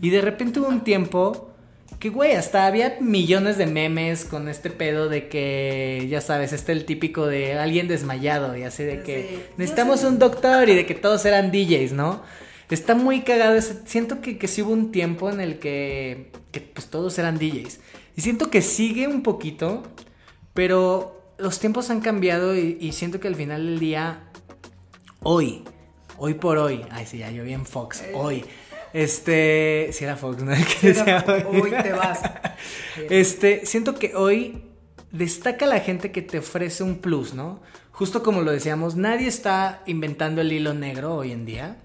[0.00, 1.50] Y de repente hubo un tiempo
[1.98, 6.72] que, güey, hasta había millones de memes con este pedo de que, ya sabes, este
[6.72, 10.94] el típico de alguien desmayado y así de que necesitamos un doctor y de que
[10.94, 12.22] todos eran DJs, ¿no?
[12.70, 13.54] Está muy cagado.
[13.54, 17.38] Ese, siento que, que sí hubo un tiempo en el que, que pues todos eran
[17.38, 17.80] DJs.
[18.16, 19.82] Y siento que sigue un poquito,
[20.54, 24.30] pero los tiempos han cambiado y, y siento que al final del día,
[25.22, 25.64] hoy,
[26.18, 28.44] hoy por hoy, ay sí, ya yo vi en Fox, hoy
[28.92, 30.52] este, si era Fox, ¿no?
[31.48, 32.20] hoy te vas.
[33.08, 34.62] Este, siento que hoy
[35.10, 37.62] destaca la gente que te ofrece un plus, ¿no?
[37.92, 41.78] Justo como lo decíamos, nadie está inventando el hilo negro hoy en día,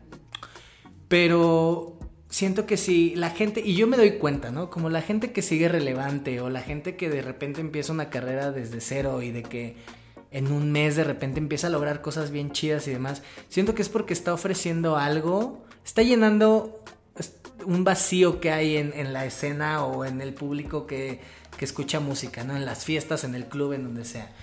[1.08, 1.98] pero
[2.30, 4.70] siento que si la gente, y yo me doy cuenta, ¿no?
[4.70, 8.52] Como la gente que sigue relevante o la gente que de repente empieza una carrera
[8.52, 9.76] desde cero y de que
[10.32, 13.82] en un mes de repente empieza a lograr cosas bien chidas y demás, siento que
[13.82, 16.84] es porque está ofreciendo algo, está llenando
[17.66, 21.22] un vacío que hay en, la escena o en el público que,
[21.58, 22.56] que, escucha música, ¿no?
[22.58, 24.34] En las fiestas, en el club, en donde sea.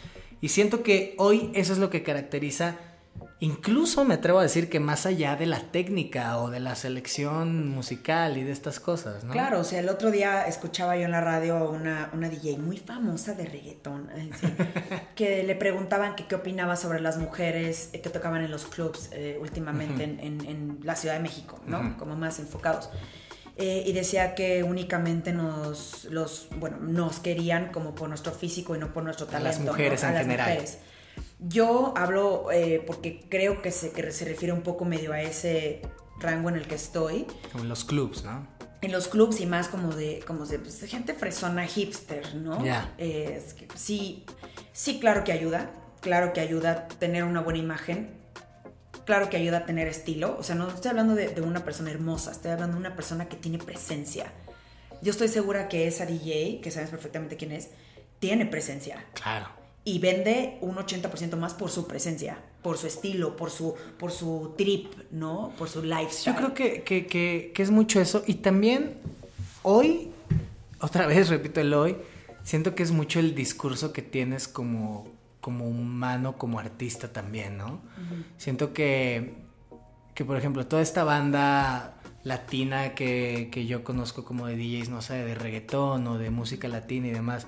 [0.41, 2.79] Y siento que hoy eso es lo que caracteriza
[3.43, 7.69] Incluso me atrevo a decir que más allá de la técnica o de la selección
[7.71, 9.33] musical y de estas cosas, ¿no?
[9.33, 12.77] Claro, o sea, el otro día escuchaba yo en la radio una, una DJ muy
[12.77, 14.09] famosa de reggaetón,
[15.17, 19.37] que le preguntaban que qué opinaba sobre las mujeres que tocaban en los clubs eh,
[19.43, 21.99] últimamente en, en, la Ciudad de México, ¿no?
[21.99, 22.91] Como más enfocados.
[23.57, 28.79] Eh, y decía que únicamente nos, los, bueno, nos querían como por nuestro físico y
[28.79, 29.49] no por nuestro talento.
[29.49, 30.59] A las mujeres en general.
[31.39, 35.83] Yo hablo eh, porque creo que se, que se refiere un poco medio a ese
[36.21, 37.27] rango en el que estoy.
[37.51, 38.47] Como en los clubs, ¿no?
[38.81, 42.65] En los clubs y más como de, como de, pues, gente fresona hipster, ¿no?
[42.65, 42.95] Ya.
[43.75, 44.25] sí,
[44.73, 45.71] sí, claro que ayuda.
[46.01, 48.11] Claro que ayuda a tener una buena imagen.
[49.05, 50.37] Claro que ayuda a tener estilo.
[50.39, 53.29] O sea, no estoy hablando de, de una persona hermosa, estoy hablando de una persona
[53.29, 54.33] que tiene presencia
[55.03, 57.71] yo estoy segura que esa DJ, que sabes perfectamente quién es,
[58.21, 59.05] tiene presencia.
[59.15, 59.49] Claro.
[59.85, 64.55] Y vende un 80% más por su presencia, por su estilo, por su, por su
[64.57, 65.53] trip, ¿no?
[65.59, 66.35] Por su lifestyle.
[66.35, 68.23] Yo creo que, que, que, que es mucho eso.
[68.27, 68.95] Y también
[69.63, 70.11] hoy,
[70.81, 71.97] otra vez repito el hoy,
[72.45, 75.09] siento que es mucho el discurso que tienes como,
[75.41, 77.81] como humano, como artista también, ¿no?
[78.37, 79.35] Siento que,
[80.15, 85.03] que, por ejemplo, toda esta banda latina que, que, yo conozco como de DJs, no
[85.03, 87.47] sé, de reggaetón o de música latina y demás,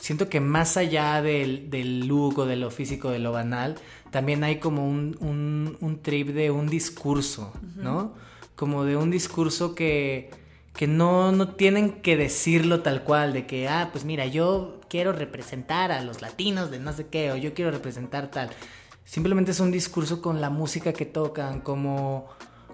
[0.00, 3.76] siento que más allá del, del look o de lo físico, de lo banal,
[4.10, 8.14] también hay como un, un, un trip de un discurso, ¿no?
[8.56, 10.30] Como de un discurso que
[10.78, 15.12] que no, no tienen que decirlo tal cual, de que, ah, pues mira, yo quiero
[15.12, 18.48] representar a los latinos de no sé qué, o yo quiero representar tal.
[19.04, 22.28] Simplemente es un discurso con la música que tocan, como,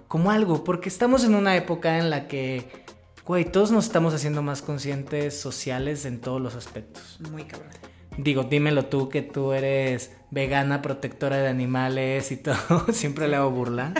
[0.07, 2.84] como algo, porque estamos en una época en la que,
[3.25, 7.19] güey, todos nos estamos haciendo más conscientes sociales en todos los aspectos.
[7.31, 7.71] Muy cabrón.
[8.17, 13.51] Digo, dímelo tú, que tú eres vegana, protectora de animales y todo, siempre le hago
[13.51, 13.93] burla.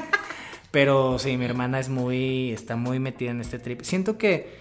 [0.72, 3.82] Pero sí, mi hermana es muy, está muy metida en este trip.
[3.82, 4.58] Siento que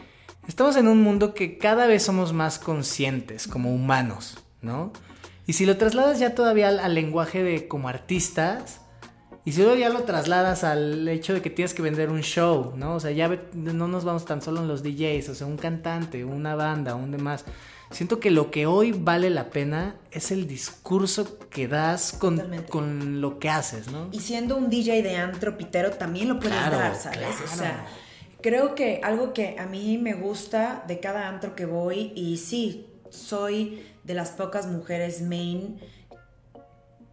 [0.48, 4.92] estamos en un mundo que cada vez somos más conscientes como humanos, ¿no?
[5.46, 8.80] Y si lo trasladas ya todavía al, lenguaje de como artistas,
[9.44, 12.72] y si luego ya lo trasladas al hecho de que tienes que vender un show,
[12.76, 12.94] ¿no?
[12.94, 16.24] O sea, ya no nos vamos tan solo en los DJs, o sea, un cantante,
[16.24, 17.44] una banda, un demás.
[17.90, 23.20] Siento que lo que hoy vale la pena es el discurso que das con, con
[23.20, 24.08] lo que haces, ¿no?
[24.10, 27.36] Y siendo un DJ de antropitero también lo puedes dar, ¿sabes?
[27.44, 27.86] O sea,
[28.40, 32.86] creo que algo que a mí me gusta de cada antro que voy, y sí,
[33.10, 35.78] soy de las pocas mujeres main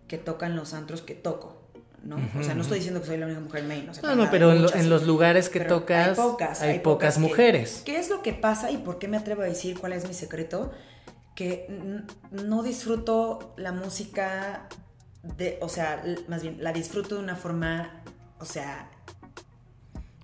[0.08, 1.61] que tocan los antros que toco.
[2.04, 2.18] ¿No?
[2.40, 3.90] O sea, no estoy diciendo que soy la única mujer main.
[4.04, 7.84] no, no, pero en, los lugares que tocas hay pocas, hay pocas, mujeres.
[7.86, 10.14] ¿Qué es lo que pasa y por qué me atrevo a decir cuál es mi
[10.14, 10.72] secreto?
[11.36, 11.68] Que
[12.32, 14.68] no disfruto la música
[15.38, 18.04] de, o sea, más bien, la disfruto de una forma,
[18.40, 18.90] o sea...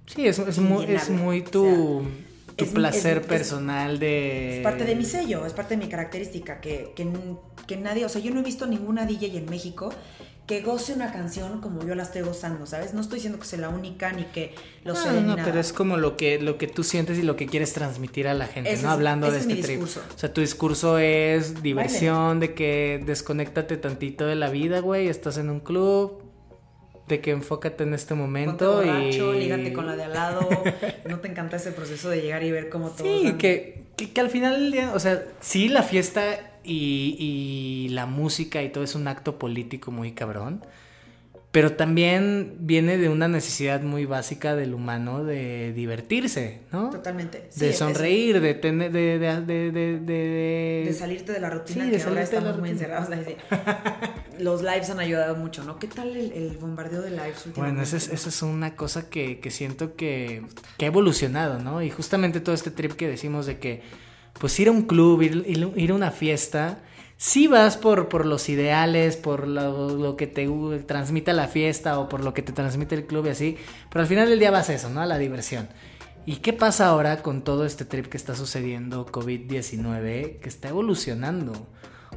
[0.06, 2.04] Sí, es, es, muy, es muy tu...
[2.56, 4.58] tu placer personal de...
[4.58, 7.08] Es parte de mi sello, es parte de mi característica, que, que,
[7.68, 9.90] que nadie, o sea, yo no he visto ninguna DJ en México
[10.48, 12.94] que goce una canción como yo la estoy gozando, ¿sabes?
[12.94, 14.56] No estoy diciendo que sea la única ni que
[14.86, 17.48] lo No, no, pero es como lo que, lo que tú sientes y lo que
[17.48, 18.90] quieres transmitir a la gente, ¿no?
[18.90, 20.02] Hablando de este discurso.
[20.16, 25.38] O sea, tu discurso es diversión, de que desconéctate tantito de la vida, güey, estás
[25.38, 26.24] en un club,
[27.10, 30.48] de que enfócate en este momento borracho, y lígate con la de al lado.
[31.10, 33.06] no te encanta ese proceso de llegar y ver cómo todo.
[33.06, 38.06] Sí, que, que, que, al final del día, o sea, sí la fiesta y, la
[38.06, 40.64] música y todo es un acto político muy cabrón.
[41.52, 46.90] Pero también viene de una necesidad muy básica del humano de divertirse, ¿no?
[46.90, 47.50] Totalmente.
[47.56, 50.00] de sonreír, de tener, de, de, de,
[50.86, 53.10] de, salirte de la rutina sí, que ahora estamos muy encerrados.
[54.40, 55.80] Los lives han ayudado mucho, ¿no?
[55.80, 59.50] ¿Qué tal el, bombardeo de lives Bueno, esa es, esa es una cosa que, que
[59.50, 60.44] siento que,
[60.78, 61.82] que ha evolucionado, ¿no?
[61.82, 63.82] Y justamente todo este trip que decimos de que
[64.40, 66.80] pues ir a un club, ir, a una fiesta,
[67.18, 70.48] sí vas por, por los ideales, por lo, que te
[70.86, 73.58] transmite la fiesta o por lo que te transmite el club y así,
[73.90, 75.02] pero al final del día vas a eso, ¿no?
[75.02, 75.68] A la diversión.
[76.26, 81.68] ¿Y qué pasa ahora con todo este trip que está sucediendo, COVID-19, que está evolucionando?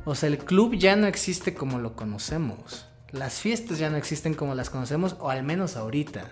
[0.05, 2.87] O sea, el club ya no existe como lo conocemos.
[3.13, 6.31] Las fiestas ya no existen como las conocemos, o al menos ahorita,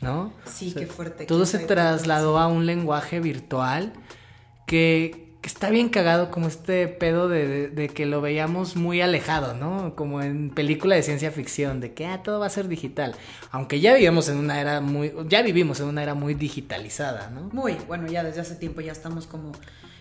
[0.00, 0.32] ¿no?
[0.44, 1.26] Sí, qué fuerte.
[1.26, 3.92] Todo se trasladó a un lenguaje virtual
[4.66, 9.94] que, está bien cagado como este pedo de, que lo veíamos muy alejado, ¿no?
[9.94, 13.14] Como en película de ciencia ficción, de que ah, todo va a ser digital.
[13.50, 17.48] Aunque ya vivimos en una era muy, ya vivimos en una era muy digitalizada, ¿no?
[17.52, 19.52] Muy, bueno, ya desde hace tiempo ya estamos como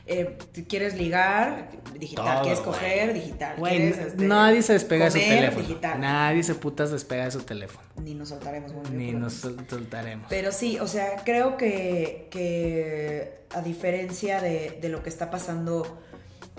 [0.07, 1.69] eh, ¿Quieres ligar?
[1.99, 2.41] Digital.
[2.41, 3.13] ¿Quieres coger?
[3.13, 3.55] Digital.
[3.67, 5.97] Este, nadie se despega de su teléfono.
[5.99, 7.85] Nadie se putas despega de su teléfono.
[8.01, 8.71] Ni nos soltaremos.
[8.91, 10.27] Ni nos soltaremos.
[10.29, 15.99] Pero sí, o sea, creo que, que a diferencia de, de lo que está pasando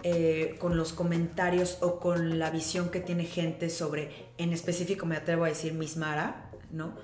[0.05, 5.17] eh, con los comentarios o con la visión que tiene gente sobre, en específico me
[5.17, 6.95] atrevo a decir Miss Mara, ¿no?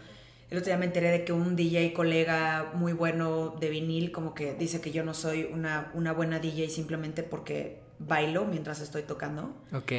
[0.54, 4.34] El otro día me enteré de que un DJ colega muy bueno de vinil como
[4.34, 9.02] que dice que yo no soy una, una buena DJ simplemente porque bailo mientras estoy
[9.02, 9.52] tocando.
[9.72, 9.90] Ok.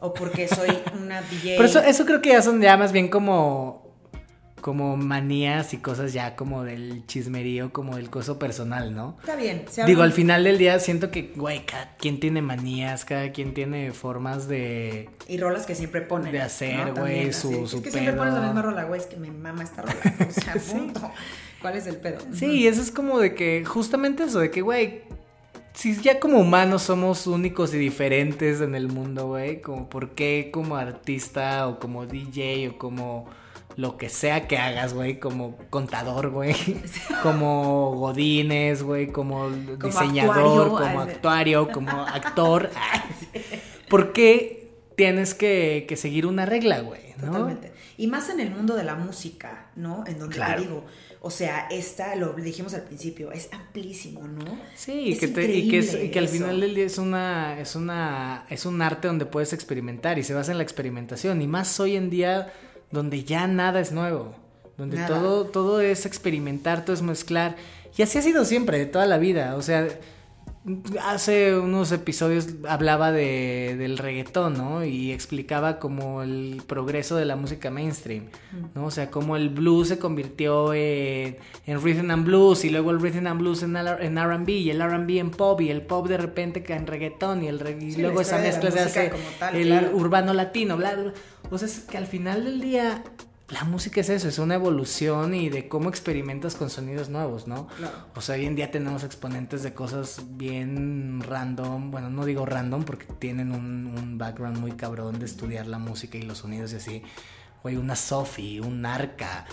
[0.00, 0.68] O porque soy
[1.02, 1.56] una DJ...
[1.56, 3.83] Pero eso, eso creo que ya son ya más bien como
[4.64, 9.14] como manías y cosas ya como del chismerío, como del coso personal, ¿no?
[9.20, 9.66] Está bien.
[9.84, 13.92] Digo, al final del día siento que, güey, cada quien tiene manías, cada quien tiene
[13.92, 15.10] formas de...
[15.28, 16.32] Y rolas que siempre ponen.
[16.32, 19.18] De hacer, güey, su, su Es que siempre pones la misma rola, güey, es que
[19.18, 20.00] me mama esta rola.
[20.26, 21.10] O sea, punto.
[21.60, 22.20] ¿Cuál es el pedo?
[22.32, 25.02] Sí, eso es como de que, justamente eso, de que, güey,
[25.74, 30.48] si ya como humanos somos únicos y diferentes en el mundo, güey, como por qué
[30.50, 33.43] como artista o como DJ o como
[33.76, 36.54] lo que sea que hagas, güey, como contador, güey,
[37.22, 42.70] como godines, güey, como, diseñador, como actuario, como actor.
[43.88, 47.14] ¿Por qué tienes que, seguir una regla, güey?
[47.20, 47.72] Totalmente.
[47.96, 50.04] Y más en el mundo de la música, ¿no?
[50.06, 50.84] En donde te digo,
[51.20, 54.44] o sea, esta, lo dijimos al principio, es amplísimo, ¿no?
[54.74, 58.82] Sí, y, que y, que al final del día es una, es una, es un
[58.82, 61.40] arte donde puedes experimentar y se basa en la experimentación.
[61.40, 62.52] Y más hoy en día
[62.94, 64.34] donde ya nada es nuevo,
[64.78, 67.56] donde todo, todo es experimentar, todo es mezclar.
[67.96, 69.56] Y así ha sido siempre, de toda la vida.
[69.56, 69.86] O sea,
[71.02, 74.84] hace unos episodios hablaba de, del reggaetón, ¿no?
[74.84, 78.24] Y explicaba como el progreso de la música mainstream,
[78.74, 78.86] ¿no?
[78.86, 81.36] O sea, cómo el blues se convirtió en,
[81.66, 84.80] en rhythm and blues y luego el rhythm and blues en, en R&B y el
[84.80, 87.58] R&B en pop y el pop de repente en reggaetón y, el
[87.98, 89.12] luego esa mezcla se hace
[89.52, 91.12] el urbano latino, bla, bla.
[91.50, 93.02] Sea, es que al final del día
[93.48, 97.68] la música es eso, es una evolución y de cómo experimentas con sonidos nuevos, ¿no?
[98.14, 102.84] O sea, hoy en día tenemos exponentes de cosas bien random, bueno, no digo random
[102.84, 107.02] porque tienen un, background muy cabrón de estudiar la música y los sonidos y así.
[107.62, 109.44] Güey, una Sophie, un Arca,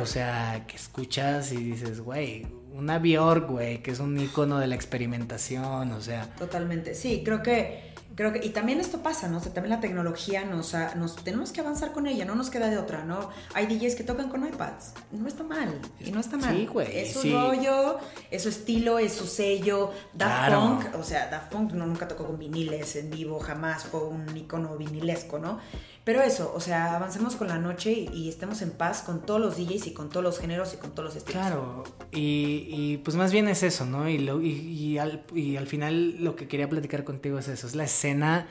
[0.00, 4.66] o sea, que escuchas y dices, güey, una Bjork, güey, que es un icono de
[4.66, 6.28] la experimentación, o sea.
[6.36, 9.36] Totalmente, sí, creo que creo que, y también esto pasa, ¿no?
[9.36, 12.68] O sea, también la tecnología nos, nos tenemos que avanzar con ella, no nos queda
[12.68, 13.28] de otra, ¿no?
[13.54, 16.56] Hay DJs que tocan con iPads, no está mal, y no está mal.
[16.56, 16.98] Sí, güey.
[16.98, 17.98] Es su rollo,
[18.30, 19.92] es su estilo, es su sello.
[20.14, 24.02] Daft Punk, o sea, Daft Punk no, nunca tocó con viniles en vivo, jamás fue
[24.04, 25.60] un icono vinilesco, ¿no?
[26.06, 29.56] Pero eso, o sea, avancemos con la noche y, estemos en paz con todos los
[29.56, 31.42] DJs y con todos los géneros y con todos los estilos.
[31.42, 31.82] Claro,
[32.12, 34.08] y, pues más bien es eso, ¿no?
[34.08, 37.82] Y, y, al, y al final lo que quería platicar contigo es eso, es la
[37.82, 38.46] escena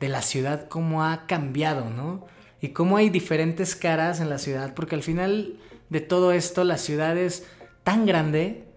[0.00, 2.24] de la ciudad, cómo ha cambiado, ¿no?
[2.62, 5.58] Y cómo hay diferentes caras en la ciudad, porque al final
[5.90, 7.46] de todo esto la ciudad es
[7.84, 8.72] tan grande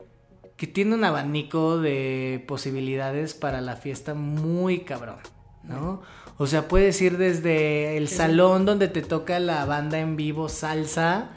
[0.58, 5.20] que tiene un abanico de posibilidades para la fiesta muy cabrón,
[5.64, 6.02] ¿no?
[6.42, 11.32] O sea, puedes ir desde el salón donde te toca la banda en vivo salsa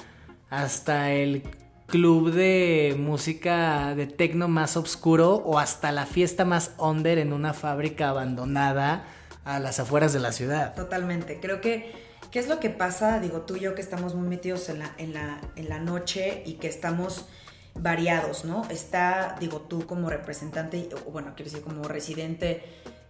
[0.48, 1.42] hasta el
[1.88, 7.52] club de música de tecno más oscuro o hasta la fiesta más under en una
[7.52, 9.04] fábrica abandonada
[9.44, 10.72] a las afueras de la ciudad.
[10.76, 11.40] Totalmente.
[11.40, 11.92] Creo que
[12.30, 13.18] ¿qué es lo que pasa?
[13.18, 16.44] Digo, tú y yo que estamos muy metidos en la, en la, en la noche
[16.46, 17.26] y que estamos
[17.74, 18.62] variados, ¿no?
[18.70, 22.62] Está, digo, tú como representante, o bueno, quiero decir, como residente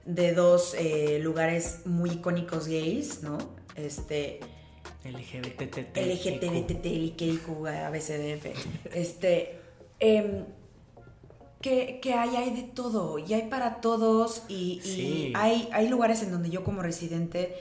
[0.04, 3.38] de dos eh, lugares muy icónicos gays, ¿no?
[3.76, 4.40] Este...
[5.04, 5.96] LGBTT.
[5.96, 6.86] LGTBTT,
[7.66, 8.46] ABCDF.
[8.94, 9.58] Este...
[10.00, 10.44] Eh,
[11.60, 16.20] que, que, hay, hay de todo y hay para todos y, y hay, hay lugares
[16.24, 17.54] en donde yo como residente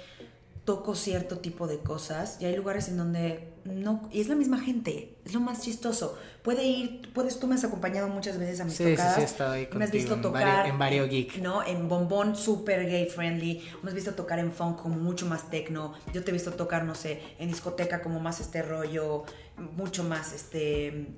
[0.66, 4.60] toco cierto tipo de cosas y hay lugares en donde no, y es la misma
[4.60, 6.18] gente, es lo más chistoso.
[6.42, 9.16] Puede ir, puedes, tú me has acompañado muchas veces a mis tocadas.
[9.16, 11.38] Sí, sí, me has visto tocar en Vario Geek.
[11.38, 11.64] ¿no?
[11.64, 13.64] En Bombón, super gay friendly.
[13.84, 15.94] Me has visto tocar en funk como mucho más techno.
[16.12, 19.26] Yo te he visto tocar, no sé, en discoteca como más este rollo,
[19.58, 21.14] mucho más este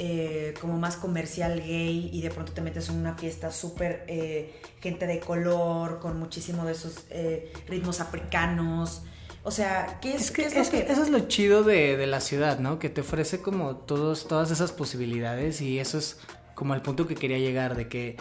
[0.00, 4.60] eh, como más comercial gay y de pronto te metes en una fiesta súper eh,
[4.80, 9.02] gente de color, con muchísimo de esos eh, ritmos africanos.
[9.42, 10.60] O sea, ¿qué es, que, Eso
[11.02, 12.78] es lo chido de, la ciudad, ¿no?
[12.78, 16.20] Que te ofrece como todos, todas esas posibilidades y eso es
[16.54, 18.16] como el punto que quería llegar, de que,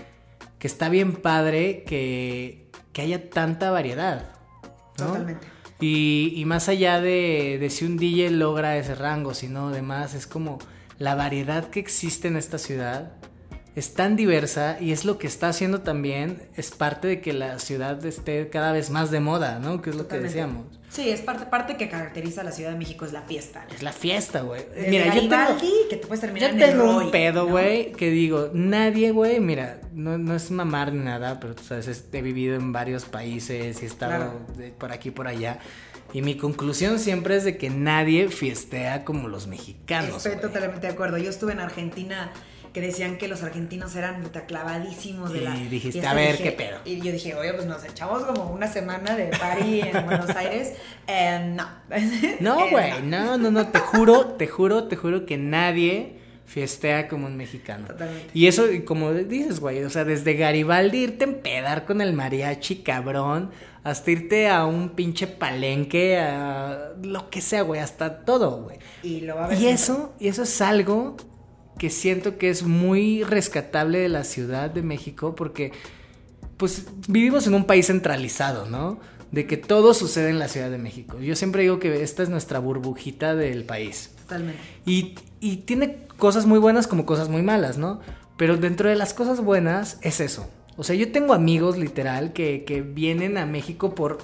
[0.57, 4.32] que está bien padre que, que haya tanta variedad.
[4.95, 5.45] Totalmente.
[5.80, 10.25] Y, y, más allá de, de si un DJ logra ese rango, sino además es
[10.25, 10.57] como
[10.99, 13.11] la variedad que existe en esta ciudad
[13.75, 17.59] es tan diversa y es lo que está haciendo también, es parte de que la
[17.59, 19.83] ciudad esté cada vez más de moda, ¿no?
[19.83, 20.65] Que es lo que decíamos.
[20.89, 23.67] Sí, es parte, parte que caracteriza a la Ciudad de México, es la fiesta.
[23.75, 24.63] Es la fiesta, güey.
[24.89, 25.57] Mira, yo tengo,
[25.89, 30.17] que te puedes terminar yo tengo un pedo, güey, que digo, nadie, güey, mira, no,
[30.17, 33.87] no, es mamar ni nada, pero tú sabes, he vivido en varios países y he
[33.87, 34.39] estado
[34.79, 35.59] por aquí por allá.
[36.14, 40.26] Y mi conclusión siempre es de que nadie fiestea como los mexicanos.
[40.26, 41.18] Estoy totalmente de acuerdo.
[41.18, 42.32] Yo estuve en Argentina
[42.74, 45.58] que decían que los argentinos eran clavadísimos de la...
[45.58, 46.80] Y dijiste, a ver, qué pedo.
[46.86, 50.74] Y yo dije, oye, pues nos echamos como una semana de party en Buenos Aires.
[51.08, 51.68] Eh, no.
[52.39, 56.16] No, eh, güey, no, no, no, te juro, te juro, te juro que nadie
[56.47, 57.87] fiestea como un mexicano.
[57.87, 58.31] Totalmente.
[58.33, 62.77] Y eso, como dices, güey, o sea, desde Garibaldi irte a empedar con el mariachi,
[62.77, 63.51] cabrón,
[63.83, 68.79] hasta irte a un pinche palenque, a lo que sea, güey, hasta todo, güey.
[69.03, 71.17] Y lo va a ver Y eso, y eso es algo
[71.77, 75.71] que siento que es muy rescatable de la Ciudad de México porque
[76.57, 78.99] pues vivimos en un país centralizado, ¿no?
[79.31, 81.19] De que todo sucede en la Ciudad de México.
[81.19, 84.11] Yo siempre digo que esta es nuestra burbujita del país.
[84.23, 84.61] Totalmente.
[84.85, 87.99] Y, y tiene cosas muy buenas como cosas muy malas, ¿no?
[88.38, 90.49] Pero dentro de las cosas buenas es eso.
[90.77, 94.19] O sea, yo tengo amigos literal que, que vienen a México por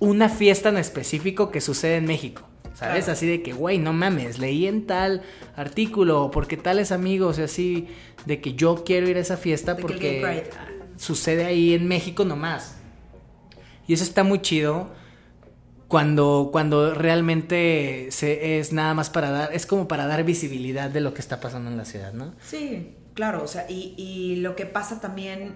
[0.00, 2.42] una fiesta en específico que sucede en México.
[2.74, 3.08] ¿Sabes?
[3.08, 5.22] Así de que, güey, no mames, leí en tal
[5.54, 7.88] artículo, porque tales amigos, y así,
[8.24, 10.48] de que yo quiero ir a esa fiesta porque
[10.96, 12.76] sucede ahí en México nomás.
[13.86, 14.90] Y eso está muy chido
[15.92, 21.02] cuando, cuando realmente se, es nada más para dar, es como para dar visibilidad de
[21.02, 22.32] lo que está pasando en la ciudad, ¿no?
[22.40, 25.54] Sí, claro, o sea, y, y lo que pasa también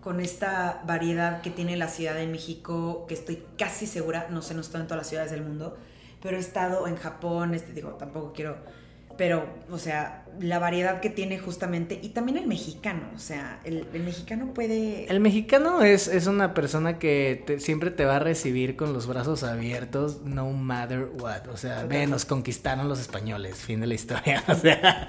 [0.00, 4.54] con esta variedad que tiene la Ciudad de México, que estoy casi segura, no sé,
[4.54, 5.76] no estoy en todas las ciudades del mundo,
[6.22, 8.56] pero he estado en Japón, este, digo, tampoco quiero,
[9.16, 13.86] pero, o sea, la variedad que tiene justamente, y también el mexicano, o sea, el,
[14.04, 15.06] mexicano puede...
[15.10, 19.44] El mexicano es, es una persona que siempre te va a recibir con los brazos
[19.44, 24.42] abiertos, no matter what, o sea, ve, nos conquistaron los españoles, fin de la historia,
[24.48, 25.08] o sea,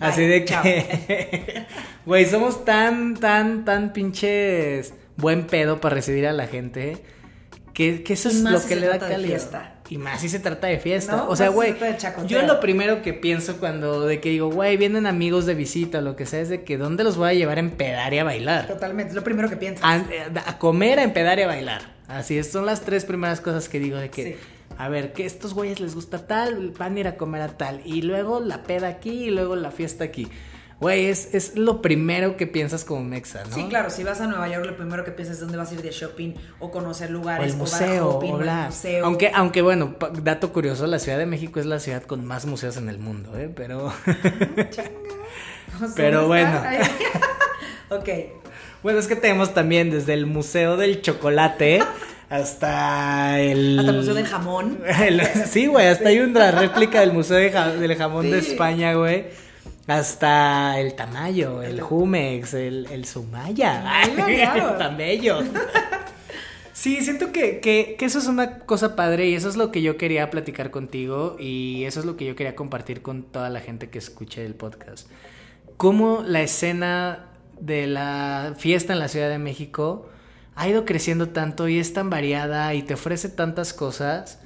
[0.00, 1.66] así de que,
[2.06, 7.02] güey, somos tan, tan, tan pinches buen pedo para recibir a la gente,
[7.72, 9.73] que, que eso es lo que le da calidad.
[9.90, 11.28] Y más si se trata de fiesta.
[11.28, 11.74] O sea, güey,
[12.26, 16.00] yo lo primero que pienso cuando de que digo, güey, vienen amigos de visita o
[16.00, 18.24] lo que sea, es de que ¿dónde los voy a llevar a empedar y a
[18.24, 18.66] bailar?
[18.66, 19.84] Totalmente, es lo primero que piensas.
[19.84, 21.82] A, comer, a empedar y a bailar.
[22.08, 24.38] Así es, son las tres primeras cosas que digo de que,
[24.78, 27.82] a ver, que estos güeyes les gusta tal, van a ir a comer a tal.
[27.84, 30.28] Y luego la peda aquí y luego la fiesta aquí.
[30.80, 33.54] Güey, es, lo primero que piensas como mexa, ¿no?
[33.54, 35.74] Sí, claro, si vas a Nueva York, lo primero que piensas es dónde vas a
[35.74, 37.46] ir de shopping o conocer lugares.
[37.46, 39.04] O el museo, o, museo.
[39.04, 42.76] Aunque, aunque bueno, dato curioso, la Ciudad de México es la ciudad con más museos
[42.76, 43.50] en el mundo, ¿eh?
[43.54, 43.92] Pero...
[45.96, 46.62] Pero bueno.
[47.90, 48.08] ok.
[48.82, 51.82] Bueno, es que tenemos también desde el Museo del Chocolate
[52.28, 53.78] hasta el...
[53.78, 54.78] Hasta el Museo del Jamón.
[55.46, 59.26] sí, güey, hasta hay una réplica del Museo del Jamón de España, güey.
[59.86, 64.02] Hasta el Tamayo, el Jumex, el, el Sumaya.
[64.78, 65.40] tan bello.
[66.74, 69.96] Sí, siento que, que, eso es una cosa padre y eso es lo que yo
[69.96, 73.90] quería platicar contigo y eso es lo que yo quería compartir con toda la gente
[73.90, 75.08] que escuche el podcast.
[75.76, 77.26] Cómo la escena
[77.60, 80.10] de la fiesta en la Ciudad de México
[80.56, 84.40] ha ido creciendo tanto y es tan variada y te ofrece tantas cosas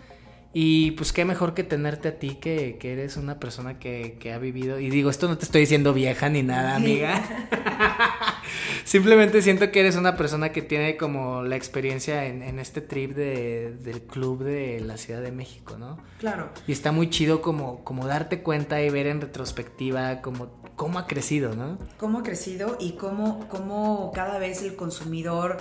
[0.55, 4.80] y pues qué mejor que tenerte a ti, que, eres una persona que, ha vivido.
[4.80, 7.22] Y digo, esto no te estoy diciendo vieja ni nada, amiga.
[8.84, 13.76] Simplemente siento que eres una persona que tiene como la experiencia en, este trip de,
[13.82, 15.99] del club de la Ciudad de México, ¿no?
[16.18, 16.51] Claro.
[16.66, 21.07] Y está muy chido como, como darte cuenta y ver en retrospectiva como, cómo ha
[21.07, 21.78] crecido, ¿no?
[21.99, 25.59] Cómo ha crecido y cómo, cómo cada vez el consumidor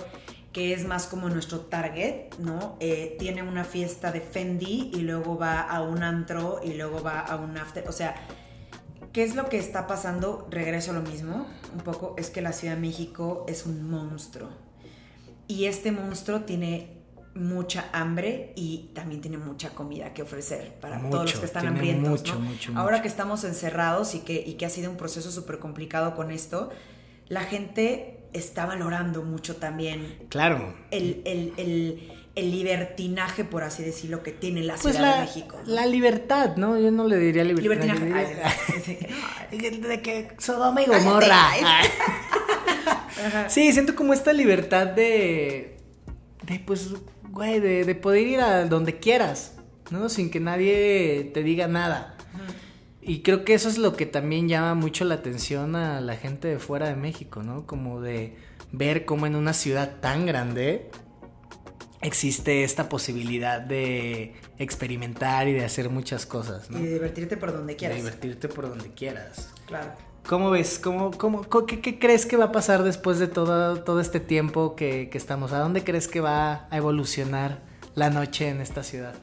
[0.52, 2.76] que es más como nuestro target, ¿no?
[2.80, 7.20] Eh, tiene una fiesta de Fendi y luego va a un antro y luego va
[7.20, 7.86] a un after.
[7.88, 8.14] O sea,
[9.12, 10.48] ¿qué es lo que está pasando?
[10.50, 14.48] Regreso a lo mismo, un poco, es que la Ciudad de México es un monstruo.
[15.46, 16.98] Y este monstruo tiene
[17.34, 22.24] mucha hambre y también tiene mucha comida que ofrecer para todos los que están hambrientos.
[22.74, 26.30] Ahora que estamos encerrados y que, y que ha sido un proceso súper complicado con
[26.30, 26.70] esto,
[27.28, 30.26] la gente está valorando mucho también.
[30.28, 30.74] Claro.
[30.90, 35.56] El, libertinaje, por así decirlo, que tiene la pues Ciudad de México.
[35.66, 36.78] La libertad, ¿no?
[36.78, 37.96] Yo no le diría libertad.
[39.50, 41.50] de que Sodoma y Gomorra.
[43.48, 45.78] sí, siento como esta libertad de.
[46.44, 46.90] de pues,
[47.30, 49.56] güey, de, de poder ir a donde quieras,
[49.90, 50.08] ¿no?
[50.08, 52.18] Sin que nadie te diga nada.
[53.08, 56.46] Y creo que eso es lo que también llama mucho la atención a la gente
[56.46, 57.66] de fuera de México, ¿no?
[57.66, 58.36] Como de
[58.70, 60.90] ver cómo en una ciudad tan grande
[62.02, 66.78] existe esta posibilidad de experimentar y de hacer muchas cosas, ¿no?
[66.78, 67.96] Y de divertirte por donde quieras.
[67.96, 69.54] De divertirte por donde quieras.
[69.66, 69.92] Claro.
[70.28, 70.78] ¿Cómo ves?
[70.78, 75.08] ¿Cómo, cómo, qué, crees que va a pasar después de todo, todo este tiempo que,
[75.08, 75.54] que estamos?
[75.54, 77.62] ¿A dónde crees que va a evolucionar
[77.94, 79.14] la noche en esta ciudad?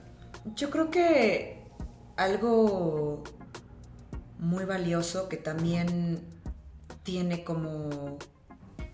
[0.55, 1.61] Yo creo que
[2.17, 3.23] algo
[4.45, 6.21] muy valioso que también
[7.03, 8.17] tiene como,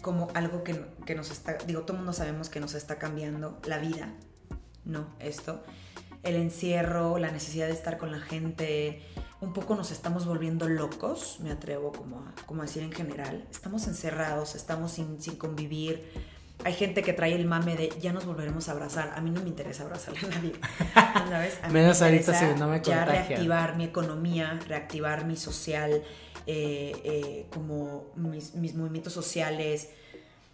[0.01, 3.59] como algo que, que nos está, digo, todo el mundo sabemos que nos está cambiando
[3.65, 4.13] la vida,
[4.85, 5.07] ¿no?
[5.19, 5.61] Esto,
[6.23, 9.01] el encierro, la necesidad de estar con la gente,
[9.41, 13.47] un poco nos estamos volviendo locos, me atrevo como a, como decir en general.
[13.51, 16.11] Estamos encerrados, estamos sin, sin, convivir.
[16.64, 19.14] Hay gente que trae el mame de ya nos volveremos a abrazar.
[19.16, 20.53] A mí no me interesa abrazar a nadie.
[21.30, 21.59] ¿Sabes?
[21.62, 26.03] A mí Menos me ahorita si no me Ya reactivar mi economía, reactivar mi social,
[26.47, 29.89] eh, eh, como mis, mis, movimientos sociales.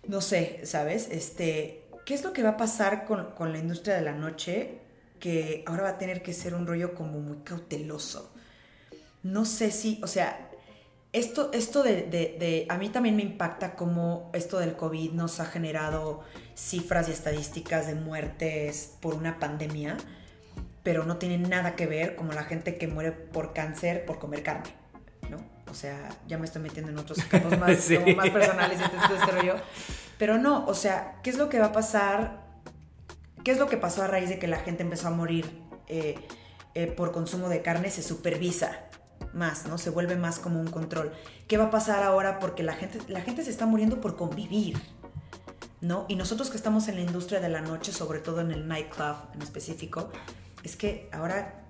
[0.07, 1.09] No sé, ¿sabes?
[1.11, 4.79] Este, ¿Qué es lo que va a pasar con, con la industria de la noche?
[5.19, 8.31] Que ahora va a tener que ser un rollo como muy cauteloso
[9.23, 10.46] no sé si, o sea,
[11.17, 16.21] esto, esto de, a mí también me impacta cómo esto del COVID nos ha generado
[16.55, 19.97] cifras y estadísticas de muertes por una pandemia,
[20.83, 24.43] pero no tiene nada que ver como la gente que muere por cáncer por comer
[24.43, 24.69] carne,
[25.29, 25.37] ¿no?
[25.69, 29.31] O sea, ya me estoy metiendo en otros campos más, más personales y todo este
[29.31, 29.55] rollo.
[30.17, 32.45] Pero no, o sea, ¿qué es lo que va a pasar?
[33.43, 35.49] ¿Qué es lo que pasó a raíz de que la gente empezó a morir
[35.87, 36.15] eh,
[36.73, 37.89] eh, por consumo de carne?
[37.89, 38.86] Se supervisa
[39.37, 39.77] más, ¿no?
[39.77, 41.13] Se vuelve más como un control.
[41.47, 42.39] ¿Qué va a pasar ahora?
[42.39, 44.77] Porque la gente, la gente se está muriendo por convivir,
[45.81, 46.05] ¿no?
[46.07, 49.15] Y nosotros que estamos en la industria de la noche, sobre todo en el nightclub
[49.33, 50.09] en específico,
[50.63, 51.63] es que ahora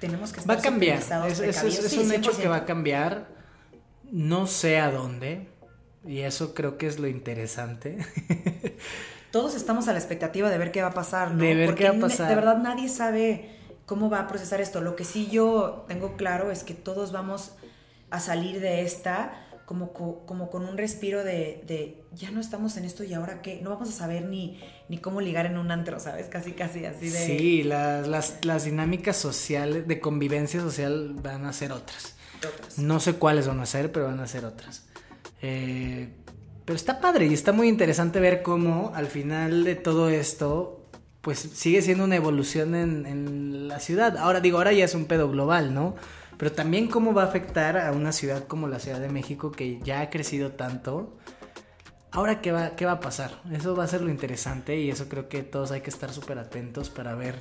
[0.00, 0.98] tenemos que estar Va a cambiar.
[1.28, 3.28] Es, es, un hecho que va a cambiar.
[4.10, 5.48] No sé a dónde.
[6.06, 7.98] Y eso creo que es lo interesante.
[9.30, 11.38] Todos estamos a la expectativa de ver qué va a pasar, ¿no?
[11.42, 12.28] De ver qué va a pasar.
[12.28, 13.50] De verdad nadie sabe
[13.86, 14.80] cómo va a procesar esto.
[14.80, 17.52] Lo que sí yo tengo claro es que todos vamos
[18.10, 23.02] a salir de esta como, como con un respiro de, ya no estamos en esto
[23.02, 26.26] y ahora qué, no vamos a saber ni, ni cómo ligar en un antro, ¿sabes?
[26.26, 27.26] Casi, casi así de...
[27.26, 28.06] Sí, las,
[28.44, 32.14] las, dinámicas sociales, de convivencia social van a ser otras.
[32.38, 32.78] otras.
[32.78, 34.84] No sé cuáles van a ser, pero van a ser otras.
[35.40, 36.10] Eh,
[36.64, 40.83] pero está padre y está muy interesante ver cómo al final de todo esto
[41.24, 44.18] pues sigue siendo una evolución en, la ciudad.
[44.18, 45.96] Ahora digo, ahora ya es un pedo global, ¿no?
[46.36, 49.80] Pero también cómo va a afectar a una ciudad como la Ciudad de México que
[49.80, 51.16] ya ha crecido tanto.
[52.10, 53.40] Ahora, ¿qué va, qué va a pasar?
[53.50, 56.38] Eso va a ser lo interesante y eso creo que todos hay que estar súper
[56.38, 57.36] atentos para ver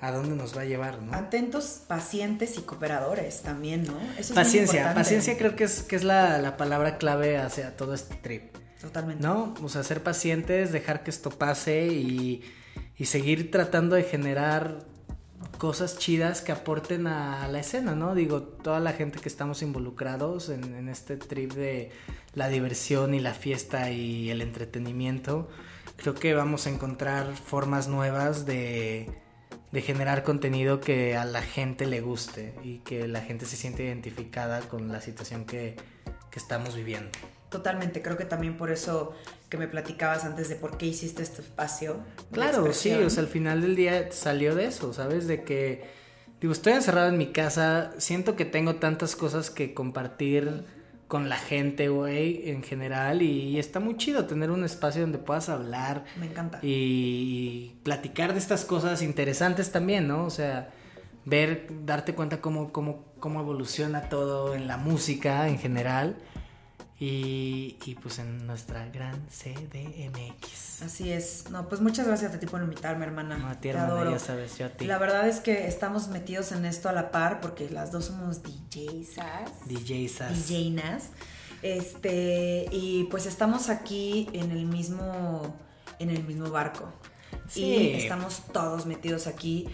[0.00, 1.14] a dónde nos va a llevar, ¿no?
[1.14, 3.96] Atentos, pacientes y cooperadores también, ¿no?
[4.18, 7.94] Eso es paciencia, paciencia creo que es, que es la, la palabra clave hacia todo
[7.94, 8.56] este trip.
[8.80, 9.22] Totalmente.
[9.22, 9.54] ¿No?
[9.62, 12.42] O sea, ser pacientes, dejar que esto pase y
[13.02, 14.78] y seguir tratando de generar
[15.58, 18.14] cosas chidas que aporten a la escena, ¿no?
[18.14, 21.90] Digo, toda la gente que estamos involucrados en, este trip de
[22.34, 25.48] la diversión y la fiesta y el entretenimiento,
[25.96, 29.10] creo que vamos a encontrar formas nuevas de,
[29.72, 33.82] de generar contenido que a la gente le guste y que la gente se siente
[33.82, 35.74] identificada con la situación que,
[36.30, 37.10] que estamos viviendo.
[37.50, 39.12] Totalmente, creo que también por eso
[39.52, 42.00] que me platicabas antes de por qué hiciste este espacio.
[42.30, 45.26] Claro, sí, o sea, al final del día salió de eso, ¿sabes?
[45.26, 45.84] De que,
[46.40, 50.64] digo, estoy encerrado en mi casa, siento que tengo tantas cosas que compartir
[51.06, 55.50] con la gente, güey, en general, y, está muy chido tener un espacio donde puedas
[55.50, 56.06] hablar.
[56.18, 56.58] Me encanta.
[56.62, 60.24] Y platicar de estas cosas interesantes también, ¿no?
[60.24, 60.70] O sea,
[61.26, 66.16] ver, darte cuenta cómo, cómo, cómo evoluciona todo en la música en general
[67.04, 70.82] y, y, pues en nuestra gran CDMX.
[70.82, 71.50] Así es.
[71.50, 73.38] No, pues muchas gracias a ti por invitarme, hermana.
[73.38, 74.84] No, a ti, hermana, ya sabes, yo a ti.
[74.84, 78.44] La verdad es que estamos metidos en esto a la par porque las dos somos
[78.44, 79.16] DJs.
[79.66, 80.46] DJs.
[80.46, 81.10] DJs.
[81.62, 85.56] Este, y pues estamos aquí en el mismo,
[85.98, 86.88] en el mismo barco.
[87.48, 87.64] Sí.
[87.64, 89.66] Y estamos todos metidos aquí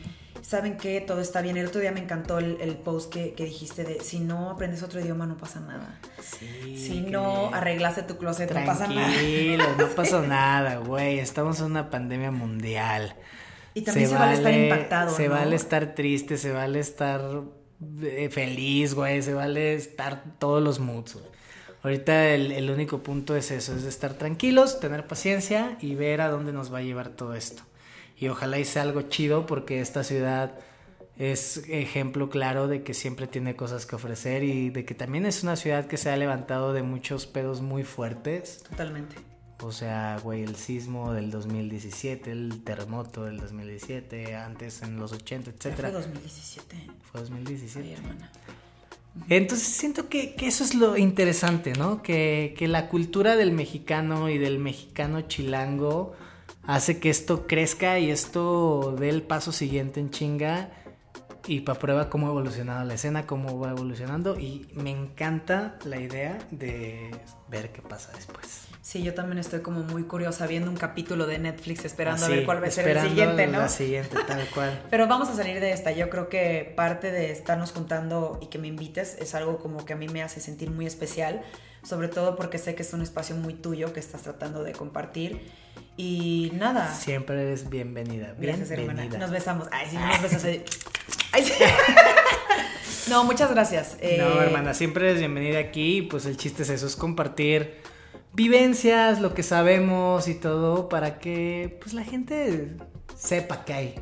[0.43, 1.57] saben que todo está bien.
[1.57, 5.27] El otro día me encantó el, post que, dijiste de si no aprendes otro idioma
[5.27, 5.99] no pasa nada.
[6.41, 9.09] si no arreglaste tu closet no pasa nada.
[9.09, 11.19] Tranquilo, no pasa nada, güey.
[11.19, 13.15] Estamos en una pandemia mundial.
[13.75, 15.15] Y también se, vale, estar impactado.
[15.15, 17.43] Se vale estar triste, se vale estar
[18.03, 19.23] eh, feliz, güey.
[19.23, 21.19] Se vale estar todos los moods,
[21.81, 26.29] Ahorita el, el único punto es eso, es estar tranquilos, tener paciencia y ver a
[26.29, 27.63] dónde nos va a llevar todo esto
[28.19, 30.59] y ojalá hice algo chido porque esta ciudad
[31.19, 35.43] es ejemplo claro de que siempre tiene cosas que ofrecer y de que también es
[35.43, 38.63] una ciudad que se ha levantado de muchos pedos muy fuertes.
[38.69, 39.17] Totalmente.
[39.61, 45.51] O sea, güey, el sismo del 2017, el terremoto del 2017, antes en los 80,
[45.51, 45.91] etcétera.
[45.91, 46.77] Fue 2017.
[47.11, 47.93] Fue 2017.
[47.93, 48.31] hermana.
[49.29, 52.03] Entonces siento que, que, eso es lo interesante, ¿no?
[52.03, 56.15] Que, que la cultura del mexicano y del mexicano chilango
[56.69, 60.69] hace que esto crezca y esto dé el paso siguiente en chinga
[61.47, 65.99] y para prueba cómo ha evolucionado la escena, cómo va evolucionando y me encanta la
[65.99, 67.11] idea de
[67.49, 68.69] ver qué pasa después.
[68.83, 72.45] Sí, yo también estoy como muy curiosa viendo un capítulo de Netflix esperando a ver
[72.45, 73.61] cuál va a ser el siguiente, ¿no?
[73.61, 74.83] La siguiente, tal cual.
[74.91, 75.93] Pero vamos a salir de esta.
[75.93, 79.95] Yo creo que parte de estarnos juntando y que me invites es algo como que
[79.95, 81.43] a mí me hace sentir muy especial,
[81.83, 85.41] sobre todo porque sé que es un espacio muy tuyo que estás tratando de compartir.
[85.97, 86.95] Y nada.
[86.95, 88.35] Siempre eres bienvenida.
[88.39, 89.05] Gracias, bienvenida.
[89.05, 89.19] hermana.
[89.19, 89.69] Nos besamos.
[89.73, 90.45] Ay, sí, nos besamos.
[91.33, 91.53] Ay, sí.
[93.11, 93.97] no, muchas gracias.
[94.01, 96.03] No, eh, hermana, siempre eres bienvenida aquí.
[96.03, 97.79] Pues el chiste es eso, es compartir
[98.33, 102.77] vivencias, lo que sabemos y todo, para que pues la gente
[103.17, 103.95] sepa que hay,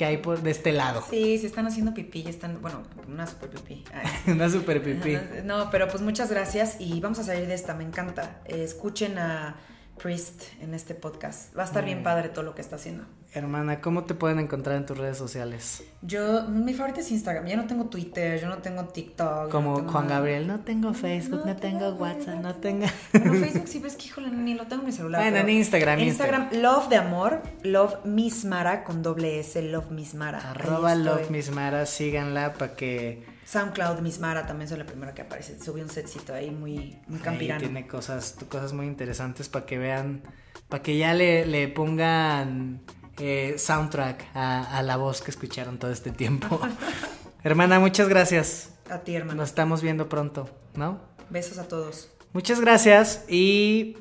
[0.00, 1.04] que hay por de este lado.
[1.10, 3.84] Sí, se están haciendo pipí, ya están, bueno, una super pipí.
[4.28, 5.18] una super pipí.
[5.44, 8.40] No, pero pues muchas gracias y vamos a salir de esta, me encanta.
[8.46, 9.56] escuchen a
[10.02, 11.54] Priest en este podcast.
[11.54, 13.04] Va a estar bien padre todo lo que está haciendo.
[13.32, 15.84] Hermana, ¿cómo te pueden encontrar en tus redes sociales?
[16.02, 17.46] Yo, mi favorita es Instagram.
[17.46, 19.50] Yo no tengo Twitter, yo no tengo TikTok.
[19.50, 22.86] Como Juan Gabriel, no tengo Facebook, no, tengo, WhatsApp, no tengo.
[23.12, 25.22] Bueno, Facebook sí ves que, híjole, ni lo tengo en mi celular.
[25.22, 26.00] Bueno, en Instagram.
[26.00, 30.50] Instagram, Love de Amor, Love Miss Mara con doble S, Love Miss Mara.
[30.50, 33.24] Arroba Love Miss Mara, síganla para que.
[33.44, 35.60] SoundCloud Miss Mara también es la primera que aparece.
[35.60, 37.60] Subí un setcito ahí muy, muy campirano.
[37.60, 40.22] tiene cosas, cosas muy interesantes para que vean,
[40.68, 42.80] para que ya le, le pongan
[43.20, 46.60] eh, soundtrack a, la voz que escucharon todo este tiempo.
[47.44, 48.70] Hermana, muchas gracias.
[48.90, 49.40] A ti, hermano.
[49.42, 51.00] Nos estamos viendo pronto, ¿no?
[51.30, 52.10] Besos a todos.
[52.32, 53.96] Muchas gracias y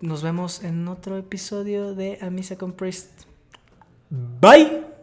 [0.00, 3.10] nos vemos en otro episodio de A Misa con Priest.
[4.10, 4.93] Bye.